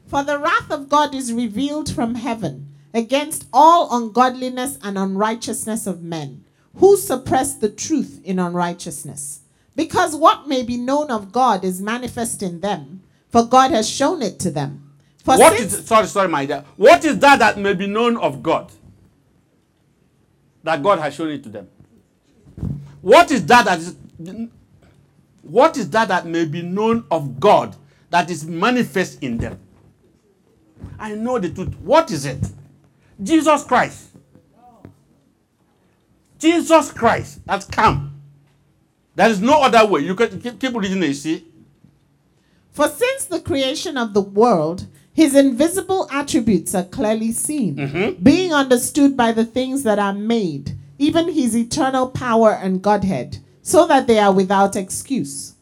For 0.06 0.22
the 0.22 0.38
wrath 0.38 0.70
of 0.70 0.88
God 0.88 1.14
is 1.14 1.32
revealed 1.32 1.90
from 1.90 2.16
heaven 2.16 2.74
against 2.92 3.46
all 3.52 3.88
ungodliness 3.96 4.78
and 4.82 4.98
unrighteousness 4.98 5.86
of 5.86 6.02
men, 6.02 6.44
who 6.76 6.96
suppress 6.96 7.54
the 7.54 7.70
truth 7.70 8.20
in 8.24 8.38
unrighteousness. 8.38 9.40
Because 9.74 10.14
what 10.14 10.48
may 10.48 10.62
be 10.62 10.76
known 10.76 11.10
of 11.10 11.32
God 11.32 11.64
is 11.64 11.80
manifest 11.80 12.42
in 12.42 12.60
them, 12.60 13.02
for 13.30 13.44
God 13.44 13.70
has 13.70 13.88
shown 13.88 14.22
it 14.22 14.38
to 14.40 14.50
them. 14.50 14.92
For 15.24 15.36
What 15.36 15.58
is 15.58 15.86
sorry, 15.86 16.06
sorry, 16.06 16.28
my 16.28 16.46
dear. 16.46 16.64
What 16.76 17.04
is 17.04 17.18
that 17.18 17.38
that 17.38 17.58
may 17.58 17.74
be 17.74 17.86
known 17.86 18.16
of 18.16 18.42
God? 18.42 18.70
That 20.66 20.82
God 20.82 20.98
has 20.98 21.14
shown 21.14 21.30
it 21.30 21.44
to 21.44 21.48
them. 21.48 21.68
What 23.00 23.30
is 23.30 23.46
that 23.46 23.66
that 23.66 23.78
is 23.78 23.94
what 25.42 25.76
is 25.76 25.88
that 25.90 26.08
that 26.08 26.26
may 26.26 26.44
be 26.44 26.60
known 26.60 27.04
of 27.08 27.38
God 27.38 27.76
that 28.10 28.28
is 28.32 28.44
manifest 28.44 29.22
in 29.22 29.38
them? 29.38 29.60
I 30.98 31.14
know 31.14 31.38
the 31.38 31.50
truth. 31.50 31.72
What 31.78 32.10
is 32.10 32.26
it? 32.26 32.44
Jesus 33.22 33.62
Christ. 33.62 34.08
Jesus 36.40 36.90
Christ 36.90 37.42
has 37.48 37.64
come. 37.66 38.20
There 39.14 39.30
is 39.30 39.40
no 39.40 39.62
other 39.62 39.86
way. 39.86 40.00
You 40.00 40.16
can 40.16 40.40
keep, 40.40 40.58
keep 40.58 40.74
reading 40.74 41.00
it, 41.00 41.06
you 41.06 41.14
see. 41.14 41.46
For 42.72 42.88
since 42.88 43.26
the 43.26 43.38
creation 43.38 43.96
of 43.96 44.14
the 44.14 44.20
world, 44.20 44.88
his 45.16 45.34
invisible 45.34 46.06
attributes 46.12 46.74
are 46.74 46.84
clearly 46.84 47.32
seen, 47.32 47.76
mm-hmm. 47.76 48.22
being 48.22 48.52
understood 48.52 49.16
by 49.16 49.32
the 49.32 49.46
things 49.46 49.82
that 49.82 49.98
are 49.98 50.12
made, 50.12 50.76
even 50.98 51.32
his 51.32 51.56
eternal 51.56 52.10
power 52.10 52.50
and 52.52 52.82
Godhead, 52.82 53.38
so 53.62 53.86
that 53.86 54.06
they 54.06 54.18
are 54.18 54.30
without 54.30 54.76
excuse. 54.76 55.54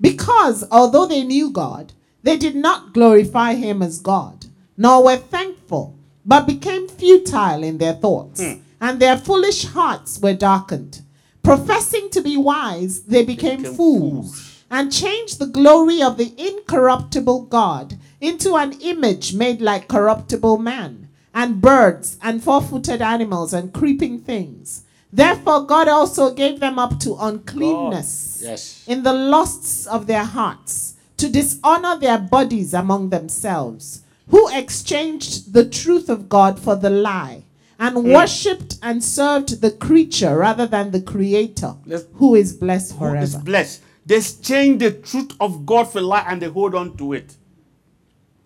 Because, 0.00 0.64
although 0.70 1.04
they 1.04 1.24
knew 1.24 1.50
God, 1.50 1.92
they 2.22 2.38
did 2.38 2.56
not 2.56 2.94
glorify 2.94 3.52
him 3.52 3.82
as 3.82 4.00
God, 4.00 4.46
nor 4.78 5.04
were 5.04 5.18
thankful, 5.18 5.94
but 6.24 6.46
became 6.46 6.88
futile 6.88 7.62
in 7.62 7.76
their 7.76 7.92
thoughts, 7.92 8.42
hmm. 8.42 8.60
and 8.80 8.98
their 8.98 9.18
foolish 9.18 9.66
hearts 9.66 10.20
were 10.20 10.32
darkened. 10.32 11.02
Professing 11.42 12.08
to 12.12 12.22
be 12.22 12.38
wise, 12.38 13.02
they 13.02 13.26
became, 13.26 13.58
became 13.58 13.74
fools 13.74 14.22
fools. 14.22 14.51
And 14.72 14.90
changed 14.90 15.38
the 15.38 15.46
glory 15.46 16.02
of 16.02 16.16
the 16.16 16.32
incorruptible 16.38 17.42
God 17.42 17.98
into 18.22 18.56
an 18.56 18.72
image 18.80 19.34
made 19.34 19.60
like 19.60 19.86
corruptible 19.86 20.56
man, 20.56 21.08
and 21.34 21.60
birds, 21.60 22.16
and 22.22 22.42
four 22.42 22.62
footed 22.62 23.02
animals, 23.02 23.52
and 23.52 23.72
creeping 23.74 24.18
things. 24.18 24.84
Therefore, 25.12 25.66
God 25.66 25.88
also 25.88 26.32
gave 26.34 26.58
them 26.58 26.78
up 26.78 26.98
to 27.00 27.16
uncleanness 27.20 28.40
Yes. 28.42 28.82
in 28.86 29.02
the 29.02 29.12
lusts 29.12 29.86
of 29.86 30.06
their 30.06 30.24
hearts, 30.24 30.94
to 31.18 31.28
dishonor 31.28 31.98
their 31.98 32.18
bodies 32.18 32.72
among 32.72 33.10
themselves, 33.10 34.00
who 34.28 34.48
exchanged 34.56 35.52
the 35.52 35.66
truth 35.66 36.08
of 36.08 36.30
God 36.30 36.58
for 36.58 36.76
the 36.76 36.88
lie, 36.90 37.42
and 37.78 37.94
hmm. 37.98 38.10
worshipped 38.10 38.78
and 38.82 39.04
served 39.04 39.60
the 39.60 39.70
creature 39.70 40.38
rather 40.38 40.66
than 40.66 40.92
the 40.92 41.02
Creator, 41.02 41.74
Let's- 41.84 42.06
who 42.14 42.34
is 42.36 42.54
blessed 42.54 42.92
Who 42.92 43.04
is 43.14 43.32
forever. 43.32 43.44
blessed. 43.44 43.80
They 44.04 44.20
change 44.20 44.80
the 44.80 44.90
truth 44.92 45.32
of 45.40 45.64
God 45.64 45.84
for 45.84 46.00
lie 46.00 46.24
and 46.26 46.42
they 46.42 46.48
hold 46.48 46.74
on 46.74 46.96
to 46.96 47.12
it. 47.12 47.36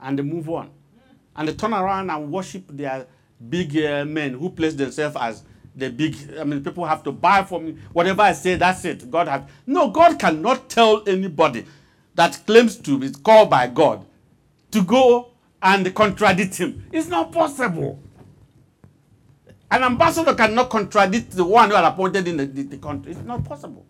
And 0.01 0.19
they 0.19 0.23
move 0.23 0.49
on. 0.51 0.71
And 1.35 1.49
they 1.49 1.55
turn 1.55 1.73
around 1.73 2.11
and 2.11 2.31
worship 2.31 2.65
their 2.69 3.07
big 3.49 3.77
uh, 3.77 4.05
men 4.05 4.35
who 4.35 4.51
place 4.51 4.75
themselves 4.75 5.17
as 5.19 5.43
the 5.75 5.91
big. 5.91 6.17
I 6.39 6.45
mean, 6.45 6.63
people 6.63 6.85
have 6.85 7.03
to 7.05 7.13
buy 7.13 7.45
from 7.45 7.67
me. 7.67 7.79
Whatever 7.93 8.23
I 8.23 8.33
say, 8.33 8.57
that's 8.57 8.85
it. 8.85 9.11
God 9.11 9.29
has. 9.29 9.43
No, 9.67 9.91
God 9.91 10.19
cannot 10.19 10.69
tell 10.69 11.03
anybody 11.07 11.67
that 12.15 12.41
claims 12.47 12.77
to 12.77 12.99
be 12.99 13.11
called 13.11 13.51
by 13.51 13.67
God 13.67 14.05
to 14.71 14.83
go 14.83 15.33
and 15.63 15.95
contradict 15.95 16.57
him. 16.57 16.87
It's 16.93 17.09
not 17.09 17.33
possible. 17.33 18.01
An 19.71 19.83
ambassador 19.83 20.35
cannot 20.35 20.71
contradict 20.71 21.33
the 21.33 21.45
one 21.45 21.71
who 21.71 21.77
are 21.77 21.91
appointed 21.91 22.29
in 22.29 22.37
the, 22.37 22.47
the, 22.47 22.63
the 22.63 22.79
country. 22.79 23.13
It's 23.13 23.21
not 23.23 23.45
possible. 23.45 23.85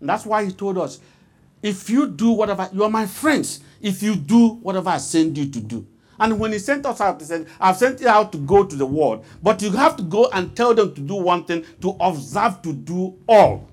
And 0.00 0.08
that's 0.08 0.26
why 0.26 0.44
he 0.44 0.52
told 0.52 0.78
us, 0.78 1.00
if 1.62 1.88
you 1.90 2.06
do 2.08 2.30
whatever, 2.32 2.68
you 2.72 2.84
are 2.84 2.90
my 2.90 3.06
friends. 3.06 3.60
If 3.80 4.02
you 4.02 4.14
do 4.14 4.54
whatever 4.56 4.90
I 4.90 4.98
send 4.98 5.36
you 5.36 5.46
to 5.46 5.60
do. 5.60 5.86
And 6.18 6.38
when 6.38 6.52
he 6.52 6.58
sent 6.58 6.86
us 6.86 7.00
out, 7.00 7.20
he 7.20 7.26
said, 7.26 7.46
I've 7.60 7.76
sent 7.76 8.00
you 8.00 8.08
out 8.08 8.32
to 8.32 8.38
go 8.38 8.64
to 8.64 8.74
the 8.74 8.86
world, 8.86 9.24
but 9.42 9.60
you 9.60 9.70
have 9.72 9.96
to 9.96 10.02
go 10.02 10.28
and 10.32 10.56
tell 10.56 10.74
them 10.74 10.94
to 10.94 11.00
do 11.00 11.14
one 11.16 11.44
thing, 11.44 11.64
to 11.82 11.90
observe 12.00 12.62
to 12.62 12.72
do 12.72 13.18
all 13.28 13.68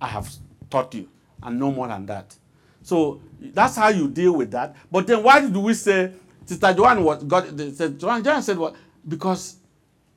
I 0.00 0.06
have 0.06 0.30
taught 0.70 0.94
you, 0.94 1.08
and 1.42 1.58
no 1.58 1.72
more 1.72 1.88
than 1.88 2.06
that. 2.06 2.36
So 2.82 3.20
that's 3.40 3.76
how 3.76 3.88
you 3.88 4.08
deal 4.08 4.32
with 4.32 4.50
that. 4.52 4.76
But 4.90 5.06
then 5.06 5.22
why 5.22 5.48
do 5.48 5.60
we 5.60 5.74
say 5.74 6.12
Sister 6.44 6.72
Joanne 6.72 7.02
was 7.02 7.24
God? 7.24 7.58
Said 7.74 7.98
Joanne, 7.98 8.22
Joanne 8.22 8.42
said 8.42 8.58
what? 8.58 8.74
Because 9.06 9.56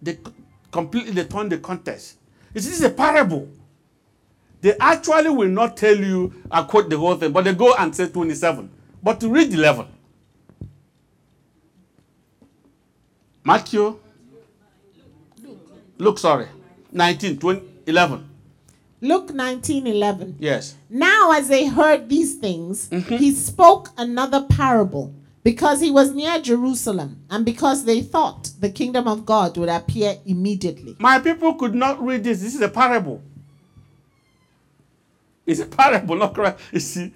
they 0.01 0.19
completely 0.71 1.11
they 1.11 1.23
turned 1.25 1.51
the 1.51 1.57
context. 1.57 2.17
This 2.53 2.67
is 2.67 2.81
a 2.83 2.89
parable. 2.89 3.49
They 4.65 4.75
actually 4.79 5.29
will 5.29 5.47
not 5.49 5.77
tell 5.77 5.95
you 5.95 6.33
I 6.49 6.63
quote 6.63 6.89
the 6.89 6.97
whole 6.97 7.13
thing, 7.13 7.31
but 7.31 7.43
they 7.43 7.53
go 7.53 7.75
and 7.75 7.95
say 7.95 8.07
27. 8.07 8.67
But 9.03 9.19
to 9.19 9.29
read 9.29 9.53
11. 9.53 9.85
Matthew. 13.43 13.99
Luke, 15.99 16.17
sorry. 16.17 16.47
19, 16.91 17.37
20, 17.37 17.61
11. 17.85 18.27
Luke 19.01 19.31
19 19.31 19.85
11. 19.85 20.37
Yes. 20.39 20.73
Now, 20.89 21.31
as 21.33 21.47
they 21.47 21.67
heard 21.67 22.09
these 22.09 22.33
things, 22.33 22.89
mm-hmm. 22.89 23.17
he 23.17 23.33
spoke 23.33 23.89
another 23.99 24.47
parable 24.49 25.13
because 25.43 25.79
he 25.79 25.91
was 25.91 26.11
near 26.11 26.41
Jerusalem 26.41 27.23
and 27.29 27.45
because 27.45 27.85
they 27.85 28.01
thought 28.01 28.49
the 28.59 28.71
kingdom 28.71 29.07
of 29.07 29.27
God 29.27 29.57
would 29.57 29.69
appear 29.69 30.17
immediately. 30.25 30.95
My 30.97 31.19
people 31.19 31.53
could 31.53 31.75
not 31.75 32.03
read 32.03 32.23
this. 32.23 32.41
This 32.41 32.55
is 32.55 32.61
a 32.61 32.69
parable. 32.69 33.21
It's 35.45 35.59
a 35.59 35.65
parable, 35.65 36.15
not 36.23 36.33
correct. 36.33 36.59
You 36.71 36.79
see. 36.79 37.13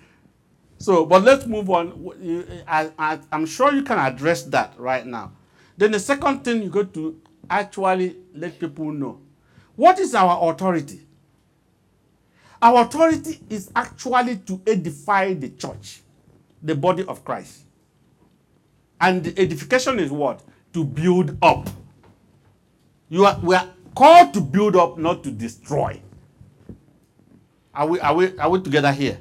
So, 0.77 1.05
but 1.05 1.23
let's 1.23 1.45
move 1.45 1.69
on. 1.69 2.63
I, 2.67 2.91
I, 2.97 3.19
I'm 3.31 3.45
sure 3.45 3.73
you 3.73 3.83
can 3.83 3.99
address 3.99 4.43
that 4.43 4.73
right 4.77 5.05
now. 5.05 5.33
Then 5.77 5.91
the 5.91 5.99
second 5.99 6.43
thing 6.43 6.61
you 6.63 6.69
got 6.69 6.93
to 6.93 7.21
actually 7.49 8.15
let 8.33 8.59
people 8.59 8.91
know 8.91 9.19
what 9.79 9.97
is 9.97 10.13
our 10.13 10.51
authority? 10.51 10.99
Our 12.61 12.81
authority 12.81 13.39
is 13.49 13.71
actually 13.73 14.35
to 14.39 14.61
edify 14.67 15.33
the 15.33 15.51
church, 15.51 16.01
the 16.61 16.75
body 16.75 17.05
of 17.05 17.23
Christ. 17.23 17.61
And 18.99 19.23
the 19.23 19.41
edification 19.41 19.99
is 19.99 20.11
what? 20.11 20.41
To 20.73 20.83
build 20.83 21.37
up. 21.41 21.69
You 23.07 23.23
are, 23.23 23.39
we 23.41 23.55
are 23.55 23.69
called 23.95 24.33
to 24.33 24.41
build 24.41 24.75
up, 24.75 24.97
not 24.97 25.23
to 25.23 25.31
destroy. 25.31 26.01
Are 27.79 27.87
we, 27.87 27.97
are 28.01 28.13
we, 28.13 28.37
are 28.37 28.49
we 28.49 28.59
together 28.59 28.91
here? 28.91 29.17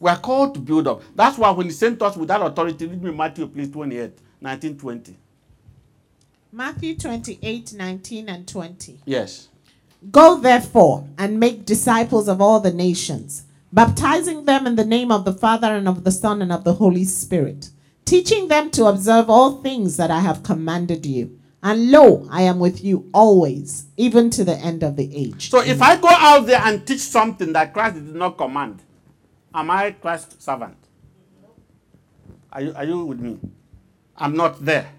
We 0.00 0.10
are 0.10 0.18
called 0.18 0.54
to 0.54 0.60
build 0.60 0.88
up. 0.88 1.02
That's 1.14 1.38
why 1.38 1.52
when 1.52 1.66
he 1.66 1.72
sent 1.72 2.02
us 2.02 2.16
with 2.16 2.26
that 2.26 2.42
authority, 2.42 2.88
read 2.88 3.00
me 3.00 3.12
Matthew, 3.12 3.46
please, 3.46 3.70
28, 3.70 4.18
19, 4.40 4.76
20. 4.76 5.16
Matthew 6.50 6.96
28 6.96 7.72
19 7.72 8.28
and 8.28 8.48
20. 8.48 9.00
Yes. 9.04 9.48
Go 10.10 10.40
therefore 10.40 11.06
and 11.16 11.38
make 11.38 11.64
disciples 11.64 12.26
of 12.26 12.40
all 12.40 12.58
the 12.58 12.72
nations, 12.72 13.44
baptizing 13.72 14.44
them 14.44 14.66
in 14.66 14.74
the 14.74 14.84
name 14.84 15.12
of 15.12 15.24
the 15.24 15.32
Father 15.32 15.68
and 15.68 15.86
of 15.86 16.02
the 16.02 16.10
Son 16.10 16.42
and 16.42 16.50
of 16.50 16.64
the 16.64 16.74
Holy 16.74 17.04
Spirit, 17.04 17.70
teaching 18.04 18.48
them 18.48 18.72
to 18.72 18.86
observe 18.86 19.30
all 19.30 19.62
things 19.62 19.98
that 19.98 20.10
I 20.10 20.18
have 20.18 20.42
commanded 20.42 21.06
you. 21.06 21.38
And 21.66 21.90
lo, 21.90 22.28
I 22.30 22.42
am 22.42 22.58
with 22.58 22.84
you 22.84 23.08
always, 23.14 23.86
even 23.96 24.28
to 24.30 24.44
the 24.44 24.54
end 24.54 24.82
of 24.82 24.96
the 24.96 25.16
age. 25.16 25.48
So 25.48 25.62
if 25.62 25.80
I 25.80 25.96
go 25.96 26.08
out 26.08 26.44
there 26.44 26.60
and 26.62 26.86
teach 26.86 27.00
something 27.00 27.54
that 27.54 27.72
Christ 27.72 27.94
did 27.94 28.14
not 28.14 28.36
command, 28.36 28.82
am 29.54 29.70
I 29.70 29.92
Christ's 29.92 30.44
servant? 30.44 30.76
Are 32.52 32.60
you, 32.60 32.74
are 32.76 32.84
you 32.84 33.06
with 33.06 33.18
me? 33.18 33.40
I'm 34.14 34.36
not 34.36 34.62
there. 34.62 34.90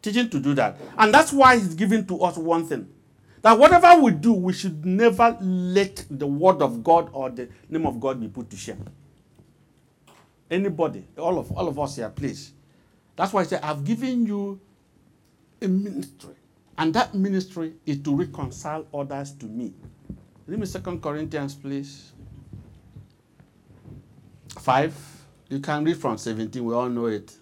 Teaching 0.00 0.30
to 0.30 0.40
do 0.40 0.54
that. 0.54 0.78
And 0.96 1.12
that's 1.12 1.34
why 1.34 1.58
he's 1.58 1.74
giving 1.74 2.06
to 2.06 2.22
us 2.22 2.38
one 2.38 2.64
thing. 2.64 2.88
That 3.42 3.58
whatever 3.58 4.00
we 4.00 4.12
do, 4.12 4.32
we 4.32 4.54
should 4.54 4.86
never 4.86 5.36
let 5.42 6.02
the 6.10 6.26
word 6.26 6.62
of 6.62 6.82
God 6.82 7.10
or 7.12 7.28
the 7.28 7.50
name 7.68 7.84
of 7.84 8.00
God 8.00 8.18
be 8.22 8.28
put 8.28 8.48
to 8.50 8.56
shame. 8.56 8.82
Anybody, 10.50 11.04
all 11.18 11.38
of 11.38 11.52
all 11.52 11.68
of 11.68 11.78
us 11.78 11.96
here, 11.96 12.08
please. 12.08 12.52
That's 13.16 13.34
why 13.34 13.42
I 13.42 13.44
say 13.44 13.58
I've 13.62 13.84
given 13.84 14.24
you 14.24 14.60
a 15.60 15.68
ministry. 15.68 16.34
And 16.78 16.92
that 16.94 17.14
ministry 17.14 17.74
is 17.86 17.98
to 18.02 18.14
reconcile 18.14 18.86
others 18.92 19.32
to 19.32 19.46
me. 19.46 19.72
Read 20.46 20.60
me 20.60 20.66
Second 20.66 21.02
Corinthians, 21.02 21.54
please. 21.54 22.12
5. 24.58 24.94
You 25.48 25.60
can 25.60 25.84
read 25.84 25.96
from 25.96 26.18
17. 26.18 26.64
We 26.64 26.74
all 26.74 26.88
know 26.88 27.06
it. 27.06 27.36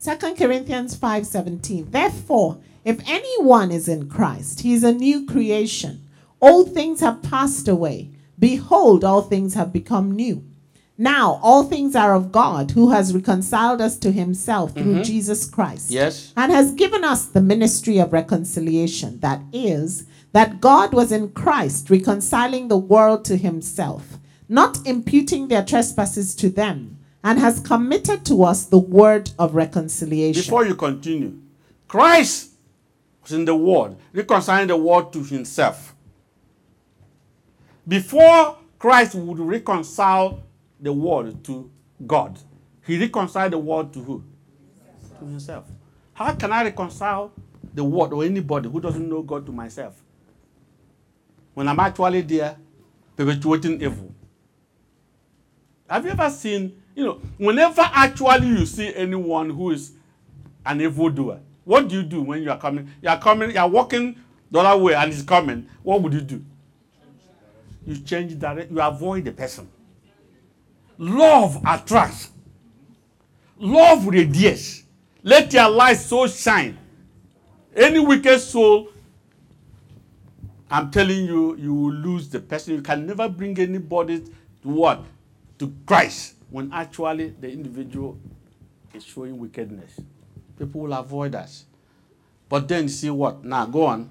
2 0.00 0.36
Corinthians 0.36 0.96
5:17 0.96 1.90
Therefore 1.90 2.58
if 2.84 3.00
anyone 3.08 3.72
is 3.72 3.88
in 3.88 4.08
Christ 4.08 4.60
he 4.60 4.72
is 4.72 4.84
a 4.84 4.92
new 4.92 5.26
creation 5.26 6.02
old 6.40 6.72
things 6.72 7.00
have 7.00 7.20
passed 7.20 7.66
away 7.66 8.10
behold 8.38 9.02
all 9.02 9.22
things 9.22 9.54
have 9.54 9.72
become 9.72 10.12
new 10.12 10.47
now 10.98 11.38
all 11.42 11.62
things 11.62 11.94
are 11.94 12.14
of 12.14 12.32
God 12.32 12.72
who 12.72 12.90
has 12.90 13.14
reconciled 13.14 13.80
us 13.80 13.96
to 13.98 14.10
himself 14.10 14.74
through 14.74 14.94
mm-hmm. 14.94 15.02
Jesus 15.02 15.48
Christ 15.48 15.90
Yes. 15.90 16.32
and 16.36 16.52
has 16.52 16.72
given 16.72 17.04
us 17.04 17.24
the 17.26 17.40
ministry 17.40 17.98
of 17.98 18.12
reconciliation 18.12 19.20
that 19.20 19.40
is 19.52 20.06
that 20.32 20.60
God 20.60 20.92
was 20.92 21.12
in 21.12 21.30
Christ 21.30 21.88
reconciling 21.88 22.68
the 22.68 22.76
world 22.76 23.24
to 23.26 23.36
himself 23.36 24.18
not 24.48 24.86
imputing 24.86 25.48
their 25.48 25.64
trespasses 25.64 26.34
to 26.34 26.48
them 26.48 26.98
and 27.22 27.38
has 27.38 27.60
committed 27.60 28.24
to 28.24 28.42
us 28.42 28.64
the 28.64 28.78
word 28.78 29.30
of 29.38 29.54
reconciliation 29.54 30.42
Before 30.42 30.66
you 30.66 30.74
continue, 30.74 31.38
Christ 31.86 32.52
was 33.22 33.32
in 33.32 33.44
the 33.44 33.54
world, 33.54 34.00
reconciling 34.12 34.68
the 34.68 34.76
world 34.76 35.12
to 35.12 35.22
himself. 35.22 35.94
Before 37.86 38.56
Christ 38.78 39.14
would 39.14 39.38
reconcile 39.38 40.44
the 40.80 40.92
world 40.92 41.44
to 41.44 41.70
God, 42.06 42.38
he 42.86 42.98
reconciled 42.98 43.52
the 43.52 43.58
world 43.58 43.92
to 43.92 44.02
who? 44.02 44.24
To 45.18 45.24
himself. 45.24 45.64
How 46.14 46.34
can 46.34 46.52
I 46.52 46.64
reconcile 46.64 47.32
the 47.74 47.84
world 47.84 48.12
or 48.12 48.24
anybody 48.24 48.68
who 48.68 48.80
doesn't 48.80 49.08
know 49.08 49.22
God 49.22 49.46
to 49.46 49.52
myself? 49.52 50.00
When 51.54 51.68
I'm 51.68 51.80
actually 51.80 52.22
there 52.22 52.56
perpetuating 53.16 53.82
evil. 53.82 54.14
Have 55.88 56.04
you 56.04 56.12
ever 56.12 56.30
seen, 56.30 56.80
you 56.94 57.04
know, 57.04 57.20
whenever 57.36 57.82
actually 57.82 58.46
you 58.46 58.66
see 58.66 58.94
anyone 58.94 59.50
who 59.50 59.72
is 59.72 59.92
an 60.64 60.80
evil 60.80 61.10
doer, 61.10 61.40
what 61.64 61.88
do 61.88 61.96
you 61.96 62.02
do 62.02 62.22
when 62.22 62.42
you 62.42 62.50
are 62.50 62.58
coming? 62.58 62.90
You 63.02 63.08
are 63.08 63.18
coming, 63.18 63.50
you 63.50 63.58
are 63.58 63.68
walking 63.68 64.16
the 64.50 64.60
other 64.60 64.82
way 64.82 64.94
and 64.94 65.12
he's 65.12 65.22
coming. 65.22 65.68
What 65.82 66.02
would 66.02 66.12
you 66.12 66.20
do? 66.20 66.44
You 67.86 67.98
change 67.98 68.38
direction, 68.38 68.74
you 68.74 68.80
avoid 68.80 69.24
the 69.24 69.32
person. 69.32 69.68
Love 70.98 71.62
attracts. 71.66 72.30
Love 73.58 74.06
radiates. 74.06 74.84
Let 75.22 75.52
your 75.52 75.68
light 75.70 75.96
so 75.96 76.26
shine. 76.26 76.78
Any 77.74 78.00
wicked 78.00 78.40
soul, 78.40 78.90
I'm 80.70 80.90
telling 80.90 81.24
you, 81.24 81.56
you 81.56 81.72
will 81.72 81.92
lose 81.92 82.28
the 82.28 82.40
person. 82.40 82.74
You 82.74 82.82
can 82.82 83.06
never 83.06 83.28
bring 83.28 83.58
anybody 83.58 84.20
to 84.62 84.68
what? 84.68 85.04
To 85.58 85.72
Christ 85.86 86.34
when 86.50 86.72
actually 86.72 87.34
the 87.40 87.50
individual 87.50 88.18
is 88.94 89.04
showing 89.04 89.38
wickedness. 89.38 90.00
People 90.58 90.82
will 90.82 90.92
avoid 90.92 91.34
us. 91.34 91.66
But 92.48 92.68
then 92.68 92.88
see 92.88 93.10
what? 93.10 93.44
Now 93.44 93.66
go 93.66 93.86
on. 93.86 94.10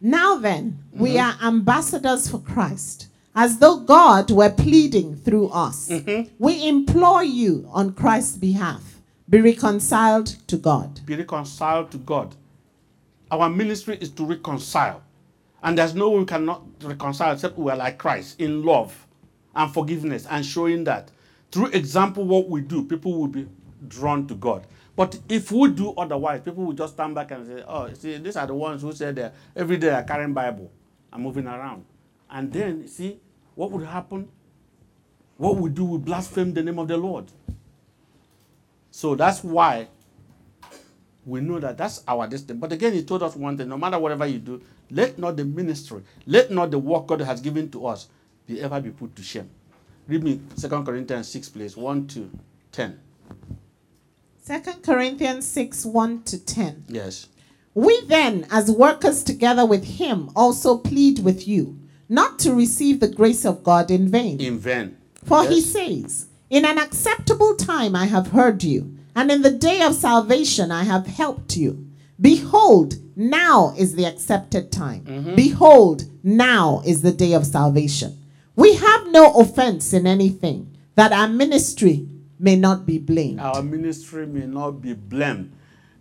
Now 0.00 0.36
then, 0.36 0.82
we 0.92 1.14
mm-hmm. 1.14 1.44
are 1.44 1.48
ambassadors 1.48 2.28
for 2.30 2.38
Christ, 2.38 3.08
as 3.34 3.58
though 3.58 3.78
God 3.78 4.30
were 4.30 4.50
pleading 4.50 5.16
through 5.16 5.48
us. 5.48 5.88
Mm-hmm. 5.88 6.34
We 6.38 6.68
implore 6.68 7.24
you 7.24 7.68
on 7.72 7.92
Christ's 7.92 8.36
behalf, 8.36 9.00
be 9.28 9.40
reconciled 9.40 10.26
to 10.48 10.56
God. 10.56 11.04
Be 11.06 11.16
reconciled 11.16 11.90
to 11.92 11.98
God. 11.98 12.34
Our 13.30 13.48
ministry 13.48 13.96
is 14.00 14.10
to 14.10 14.24
reconcile. 14.24 15.02
And 15.62 15.78
there's 15.78 15.94
no 15.94 16.10
way 16.10 16.20
we 16.20 16.24
cannot 16.24 16.62
reconcile 16.82 17.32
except 17.34 17.56
we 17.56 17.70
are 17.70 17.76
like 17.76 17.98
Christ 17.98 18.40
in 18.40 18.64
love 18.64 19.06
and 19.54 19.72
forgiveness 19.72 20.26
and 20.28 20.44
showing 20.44 20.84
that. 20.84 21.10
Through 21.52 21.66
example, 21.66 22.24
what 22.24 22.48
we 22.48 22.60
do, 22.62 22.84
people 22.84 23.18
will 23.18 23.28
be 23.28 23.46
drawn 23.86 24.26
to 24.26 24.34
God. 24.34 24.66
But 24.96 25.18
if 25.28 25.52
we 25.52 25.70
do 25.70 25.92
otherwise, 25.92 26.40
people 26.40 26.64
will 26.64 26.72
just 26.72 26.94
stand 26.94 27.14
back 27.14 27.30
and 27.30 27.46
say, 27.46 27.62
oh, 27.66 27.92
see, 27.94 28.16
these 28.18 28.36
are 28.36 28.46
the 28.46 28.54
ones 28.54 28.82
who 28.82 28.92
said 28.92 29.16
that 29.16 29.34
every 29.54 29.76
day 29.76 29.88
they're 29.88 30.02
carrying 30.02 30.34
Bible 30.34 30.70
and 31.12 31.22
moving 31.22 31.46
around. 31.46 31.84
And 32.30 32.52
then, 32.52 32.86
see, 32.86 33.20
what 33.54 33.72
would 33.72 33.86
happen? 33.86 34.28
What 35.36 35.56
we 35.56 35.70
do, 35.70 35.84
we 35.84 35.98
blaspheme 35.98 36.52
the 36.52 36.62
name 36.62 36.78
of 36.78 36.88
the 36.88 36.96
Lord. 36.96 37.26
So 38.90 39.14
that's 39.14 39.42
why 39.42 39.88
we 41.24 41.40
know 41.40 41.58
that 41.60 41.78
that's 41.78 42.02
our 42.06 42.26
destiny. 42.26 42.58
But 42.58 42.72
again, 42.72 42.92
he 42.92 43.02
told 43.02 43.22
us 43.22 43.36
one 43.36 43.56
thing 43.56 43.68
no 43.68 43.78
matter 43.78 43.98
whatever 43.98 44.26
you 44.26 44.38
do, 44.38 44.62
let 44.90 45.18
not 45.18 45.36
the 45.36 45.44
ministry, 45.44 46.02
let 46.26 46.50
not 46.50 46.70
the 46.70 46.78
work 46.78 47.06
God 47.06 47.20
has 47.20 47.40
given 47.40 47.70
to 47.70 47.86
us 47.86 48.08
be 48.46 48.60
ever 48.60 48.80
be 48.80 48.90
put 48.90 49.14
to 49.16 49.22
shame. 49.22 49.48
Read 50.08 50.24
me 50.24 50.40
2 50.58 50.68
Corinthians 50.82 51.28
6, 51.28 51.48
please 51.50 51.76
1 51.76 52.06
to 52.08 52.30
10. 52.72 53.00
2 54.46 54.60
Corinthians 54.82 55.46
6 55.46 55.86
1 55.86 56.22
to 56.24 56.38
10. 56.44 56.84
Yes. 56.88 57.28
We 57.74 58.04
then, 58.06 58.46
as 58.50 58.70
workers 58.70 59.22
together 59.22 59.64
with 59.64 59.84
him, 59.84 60.30
also 60.34 60.76
plead 60.76 61.20
with 61.20 61.46
you 61.46 61.79
not 62.10 62.40
to 62.40 62.52
receive 62.52 62.98
the 62.98 63.08
grace 63.08 63.44
of 63.44 63.62
God 63.62 63.90
in 63.90 64.08
vain. 64.08 64.40
In 64.40 64.58
vain. 64.58 64.96
For 65.24 65.44
he 65.44 65.60
says, 65.60 66.26
In 66.50 66.64
an 66.64 66.76
acceptable 66.76 67.54
time 67.54 67.94
I 67.94 68.06
have 68.06 68.32
heard 68.32 68.64
you, 68.64 68.98
and 69.14 69.30
in 69.30 69.42
the 69.42 69.50
day 69.50 69.80
of 69.82 69.94
salvation 69.94 70.72
I 70.72 70.82
have 70.82 71.06
helped 71.06 71.56
you. 71.56 71.86
Behold, 72.20 72.96
now 73.14 73.72
is 73.78 73.94
the 73.94 74.04
accepted 74.04 74.72
time. 74.72 75.04
Mm-hmm. 75.04 75.34
Behold, 75.36 76.04
now 76.24 76.82
is 76.84 77.00
the 77.00 77.12
day 77.12 77.32
of 77.32 77.46
salvation. 77.46 78.18
We 78.56 78.74
have 78.74 79.06
no 79.08 79.32
offense 79.34 79.92
in 79.92 80.06
anything, 80.06 80.76
that 80.96 81.12
our 81.12 81.28
ministry 81.28 82.08
may 82.40 82.56
not 82.56 82.86
be 82.86 82.98
blamed. 82.98 83.40
Our 83.40 83.62
ministry 83.62 84.26
may 84.26 84.46
not 84.46 84.82
be 84.82 84.94
blamed. 84.94 85.52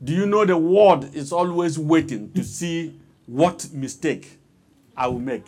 Do 0.04 0.14
you 0.14 0.26
know 0.26 0.44
the 0.44 0.58
world 0.58 1.14
is 1.14 1.32
always 1.32 1.78
waiting 1.78 2.32
to 2.34 2.44
see 2.44 3.00
what 3.28 3.70
mistake 3.74 4.40
I 4.98 5.08
will 5.08 5.20
make? 5.20 5.46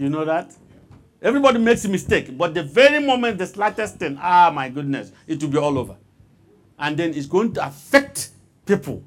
You 0.00 0.08
know 0.08 0.24
that? 0.24 0.56
Everybody 1.20 1.58
makes 1.58 1.84
a 1.84 1.88
mistake, 1.90 2.36
but 2.38 2.54
the 2.54 2.62
very 2.62 3.04
moment 3.04 3.36
the 3.36 3.46
slightest 3.46 3.96
thing, 3.96 4.16
ah, 4.18 4.50
my 4.50 4.70
goodness, 4.70 5.12
it 5.26 5.42
will 5.42 5.50
be 5.50 5.58
all 5.58 5.78
over. 5.78 5.94
And 6.78 6.96
then 6.96 7.12
it's 7.12 7.26
going 7.26 7.52
to 7.52 7.66
affect 7.66 8.30
people. 8.64 9.04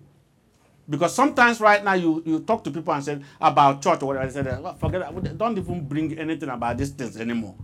Because 0.87 1.15
sometimes 1.15 1.59
right 1.59 1.83
now 1.83 1.93
you, 1.93 2.21
you 2.27 2.41
talk 2.41 2.63
to 2.65 2.69
people 2.69 2.93
and 2.93 3.03
say 3.03 3.19
about 3.41 3.81
church 3.81 4.03
or 4.03 4.05
whatever, 4.05 4.31
they 4.31 4.43
say, 4.43 4.61
well, 4.61 4.75
forget 4.75 5.01
that, 5.01 5.35
don't 5.35 5.57
even 5.57 5.83
bring 5.83 6.15
anything 6.19 6.49
about 6.49 6.77
these 6.77 6.91
things 6.91 7.17
anymore 7.17 7.55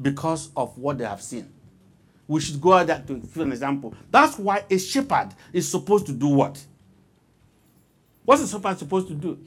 because 0.00 0.50
of 0.56 0.78
what 0.78 0.98
they 0.98 1.04
have 1.04 1.20
seen. 1.20 1.52
We 2.28 2.40
should 2.40 2.60
go 2.60 2.74
out 2.74 2.86
there 2.86 3.02
to 3.04 3.14
give 3.14 3.36
an 3.38 3.50
example. 3.50 3.94
That's 4.12 4.38
why 4.38 4.64
a 4.70 4.78
shepherd 4.78 5.30
is 5.52 5.68
supposed 5.68 6.06
to 6.06 6.12
do 6.12 6.28
what? 6.28 6.64
What's 8.24 8.42
a 8.42 8.46
shepherd 8.46 8.78
supposed 8.78 9.08
to 9.08 9.14
do? 9.14 9.40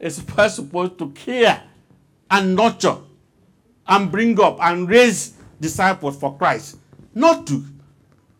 A 0.00 0.08
shepherd 0.08 0.50
supposed 0.50 0.98
to 0.98 1.10
care 1.10 1.64
and 2.32 2.56
nurture 2.56 2.96
and 3.86 4.10
bring 4.10 4.40
up 4.40 4.56
and 4.60 4.88
raise 4.88 5.34
disciples 5.60 6.18
for 6.18 6.36
Christ, 6.36 6.78
not 7.14 7.46
to 7.46 7.64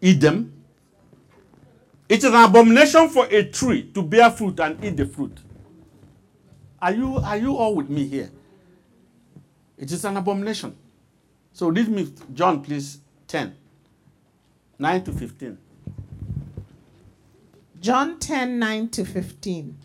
eat 0.00 0.20
them. 0.20 0.52
It 2.08 2.18
is 2.18 2.24
an 2.24 2.34
abomination 2.34 3.08
for 3.10 3.26
a 3.26 3.44
tree 3.44 3.90
to 3.92 4.02
bear 4.02 4.30
fruit 4.30 4.58
and 4.60 4.82
eat 4.82 4.96
the 4.96 5.06
fruit. 5.06 5.38
Are 6.80 6.92
you, 6.92 7.18
are 7.18 7.36
you 7.36 7.54
all 7.54 7.76
with 7.76 7.88
me 7.88 8.06
here? 8.06 8.30
It 9.78 9.92
is 9.92 10.04
an 10.04 10.16
abomination. 10.16 10.74
So 11.52 11.68
read 11.68 11.88
me, 11.88 12.12
John, 12.32 12.62
please, 12.62 12.98
10, 13.28 13.54
9 14.78 15.04
to 15.04 15.12
15. 15.12 15.58
John 17.80 18.18
10 18.20 18.58
9 18.58 18.88
to 18.90 19.04
15. 19.04 19.76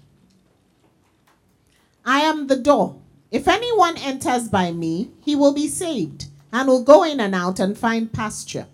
I 2.06 2.20
am 2.22 2.46
the 2.48 2.56
door. 2.56 3.02
If 3.30 3.48
anyone 3.48 3.98
enters 3.98 4.48
by 4.48 4.72
me, 4.72 5.12
he 5.22 5.36
will 5.36 5.54
be 5.54 5.68
saved, 5.68 6.28
and 6.54 6.68
will 6.68 6.84
go 6.84 7.04
in 7.04 7.20
and 7.20 7.36
out 7.36 7.60
and 7.60 7.78
find 7.78 8.12
pasture. 8.12 8.68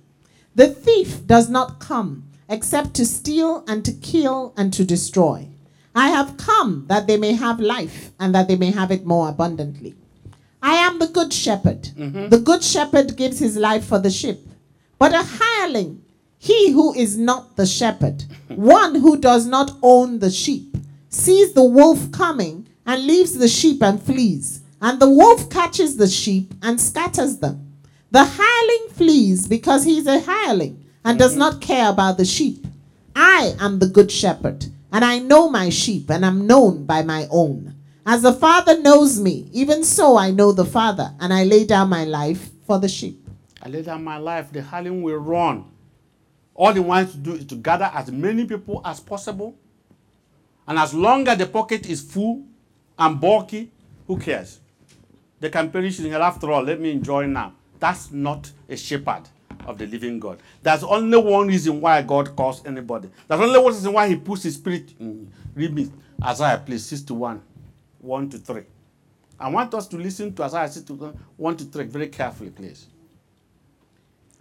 The 0.55 0.67
thief 0.67 1.25
does 1.25 1.49
not 1.49 1.79
come 1.79 2.25
except 2.47 2.93
to 2.95 3.05
steal 3.05 3.63
and 3.67 3.83
to 3.85 3.91
kill 3.91 4.53
and 4.55 4.71
to 4.73 4.85
destroy. 4.85 5.47
I 5.95 6.09
have 6.09 6.37
come 6.37 6.85
that 6.87 7.07
they 7.07 7.17
may 7.17 7.33
have 7.33 7.59
life 7.59 8.11
and 8.19 8.33
that 8.35 8.47
they 8.47 8.55
may 8.55 8.71
have 8.71 8.91
it 8.91 9.05
more 9.05 9.29
abundantly. 9.29 9.95
I 10.61 10.75
am 10.75 10.99
the 10.99 11.07
good 11.07 11.33
shepherd. 11.33 11.83
Mm-hmm. 11.83 12.29
The 12.29 12.39
good 12.39 12.63
shepherd 12.63 13.17
gives 13.17 13.39
his 13.39 13.57
life 13.57 13.85
for 13.85 13.99
the 13.99 14.09
sheep. 14.09 14.39
But 14.97 15.13
a 15.13 15.23
hireling, 15.23 16.03
he 16.37 16.71
who 16.71 16.93
is 16.93 17.17
not 17.17 17.55
the 17.57 17.65
shepherd, 17.65 18.23
one 18.47 18.95
who 18.95 19.17
does 19.17 19.45
not 19.45 19.71
own 19.81 20.19
the 20.19 20.31
sheep, 20.31 20.77
sees 21.09 21.53
the 21.53 21.63
wolf 21.63 22.11
coming 22.11 22.62
and 22.85 23.05
leaves 23.05 23.37
the 23.37 23.47
sheep 23.47 23.81
and 23.81 24.01
flees. 24.01 24.61
And 24.81 24.99
the 24.99 25.09
wolf 25.09 25.49
catches 25.49 25.95
the 25.95 26.07
sheep 26.07 26.53
and 26.61 26.79
scatters 26.79 27.37
them. 27.37 27.73
The 28.11 28.25
hireling 28.25 28.89
flees 28.93 29.47
because 29.47 29.85
he 29.85 29.97
is 29.97 30.07
a 30.07 30.19
hireling 30.19 30.83
and 31.05 31.17
does 31.17 31.35
not 31.35 31.61
care 31.61 31.89
about 31.89 32.17
the 32.17 32.25
sheep. 32.25 32.65
I 33.15 33.55
am 33.59 33.79
the 33.79 33.87
good 33.87 34.11
shepherd, 34.11 34.65
and 34.91 35.05
I 35.05 35.19
know 35.19 35.49
my 35.49 35.69
sheep, 35.69 36.09
and 36.09 36.25
am 36.25 36.47
known 36.47 36.85
by 36.85 37.03
my 37.03 37.27
own. 37.29 37.75
As 38.05 38.21
the 38.21 38.33
Father 38.33 38.79
knows 38.79 39.19
me, 39.19 39.49
even 39.53 39.83
so 39.83 40.17
I 40.17 40.31
know 40.31 40.51
the 40.51 40.65
Father, 40.65 41.13
and 41.19 41.33
I 41.33 41.43
lay 41.43 41.65
down 41.65 41.89
my 41.89 42.03
life 42.03 42.49
for 42.65 42.79
the 42.79 42.89
sheep. 42.89 43.27
I 43.61 43.69
lay 43.69 43.81
down 43.81 44.03
my 44.03 44.17
life, 44.17 44.51
the 44.51 44.61
hireling 44.61 45.03
will 45.03 45.17
run. 45.17 45.65
All 46.53 46.73
he 46.73 46.79
wants 46.79 47.13
to 47.13 47.17
do 47.17 47.33
is 47.33 47.45
to 47.45 47.55
gather 47.55 47.89
as 47.93 48.11
many 48.11 48.45
people 48.45 48.81
as 48.83 48.99
possible. 48.99 49.55
And 50.67 50.77
as 50.77 50.93
long 50.93 51.27
as 51.27 51.37
the 51.37 51.45
pocket 51.45 51.89
is 51.89 52.01
full 52.01 52.43
and 52.97 53.19
bulky, 53.19 53.71
who 54.07 54.17
cares? 54.17 54.59
They 55.39 55.49
can 55.49 55.71
perish 55.71 55.99
in 55.99 56.09
hell 56.09 56.23
after 56.23 56.51
all. 56.51 56.63
Let 56.63 56.79
me 56.79 56.91
enjoy 56.91 57.25
now. 57.27 57.53
That's 57.79 58.11
not 58.11 58.51
a 58.69 58.77
shepherd 58.77 59.23
of 59.65 59.77
the 59.77 59.85
living 59.85 60.19
God. 60.19 60.39
There's 60.61 60.83
only 60.83 61.17
one 61.17 61.47
reason 61.47 61.81
why 61.81 62.01
God 62.01 62.35
calls 62.35 62.65
anybody. 62.65 63.09
There's 63.27 63.41
only 63.41 63.59
one 63.59 63.73
reason 63.73 63.93
why 63.93 64.07
he 64.07 64.15
puts 64.15 64.43
his 64.43 64.55
spirit 64.55 64.93
in. 64.99 65.31
Read 65.53 65.73
me 65.73 65.91
Isaiah, 66.23 66.61
please, 66.65 66.85
61, 66.85 67.41
1 67.99 68.29
to 68.29 68.37
3. 68.37 68.63
I 69.39 69.49
want 69.49 69.73
us 69.73 69.87
to 69.89 69.97
listen 69.97 70.33
to 70.35 70.43
Isaiah 70.43 70.69
61, 70.69 71.17
1 71.35 71.57
to 71.57 71.65
3 71.65 71.85
very 71.85 72.07
carefully, 72.07 72.49
please. 72.49 72.87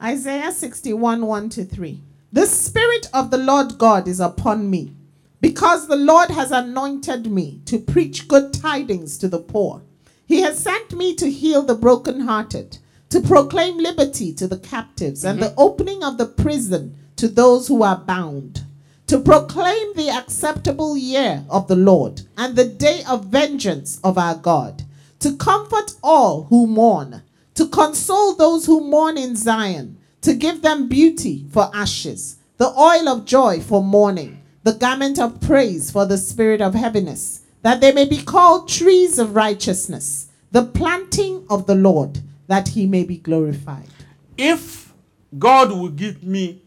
Isaiah 0.01 0.53
61 0.53 1.27
1 1.27 1.49
to 1.51 1.65
3. 1.65 2.01
The 2.33 2.47
Spirit 2.47 3.09
of 3.13 3.31
the 3.31 3.39
Lord 3.39 3.79
God 3.79 4.09
is 4.09 4.21
upon 4.21 4.71
me, 4.71 4.95
because 5.43 5.89
the 5.89 5.97
Lord 5.97 6.31
has 6.31 6.53
anointed 6.53 7.27
me 7.31 7.61
to 7.67 7.81
preach 7.81 8.29
good 8.29 8.55
tidings 8.55 9.19
to 9.19 9.29
the 9.29 9.41
poor. 9.41 9.83
He 10.25 10.41
has 10.41 10.59
sent 10.59 10.97
me 10.97 11.17
to 11.17 11.29
heal 11.29 11.63
the 11.63 11.75
brokenhearted, 11.75 12.79
to 13.11 13.21
proclaim 13.21 13.77
liberty 13.77 14.33
to 14.35 14.47
the 14.47 14.57
captives, 14.57 15.25
and 15.25 15.43
the 15.43 15.47
mm-hmm. 15.47 15.61
opening 15.61 16.05
of 16.05 16.17
the 16.17 16.27
prison 16.27 16.97
to 17.17 17.27
those 17.27 17.67
who 17.67 17.83
are 17.83 17.97
bound, 17.97 18.65
to 19.09 19.19
proclaim 19.19 19.95
the 19.97 20.11
acceptable 20.11 20.97
year 20.97 21.45
of 21.51 21.67
the 21.67 21.77
Lord 21.77 22.23
and 22.39 22.55
the 22.55 22.65
day 22.65 23.03
of 23.09 23.27
vengeance 23.27 23.99
of 24.05 24.17
our 24.17 24.37
God, 24.37 24.85
to 25.19 25.37
comfort 25.37 25.97
all 26.05 26.45
who 26.45 26.69
mourn, 26.69 27.23
to 27.57 27.67
console 27.67 28.37
those 28.37 28.67
who 28.67 28.81
mourn 28.81 29.19
in 29.19 29.35
Zion, 29.35 29.99
to 30.21 30.35
give 30.35 30.63
them 30.63 30.89
beauty 30.89 31.47
for 31.51 31.69
ashes, 31.75 32.37
the 32.59 32.69
oil 32.69 33.09
of 33.09 33.25
joy 33.25 33.61
for 33.61 33.83
mourning, 33.83 34.42
the 34.63 34.73
garment 34.75 35.19
of 35.19 35.41
praise 35.41 35.91
for 35.91 36.07
the 36.07 36.19
spirit 36.19 36.61
of 36.61 36.75
heaviness, 36.75 37.43
that 37.63 37.81
they 37.81 37.93
may 37.93 38.05
be 38.05 38.23
called 38.23 38.69
trees 38.69 39.19
of 39.19 39.35
righteousness, 39.35 40.29
the 40.51 40.65
planting 40.65 41.45
of 41.49 41.67
the 41.67 41.75
Lord, 41.75 42.21
that 42.47 42.69
he 42.69 42.87
may 42.87 43.05
be 43.05 43.17
glorified. 43.19 43.89
if 44.37 44.93
God 45.39 45.71
will 45.71 45.89
give 45.89 46.23
me 46.23 46.63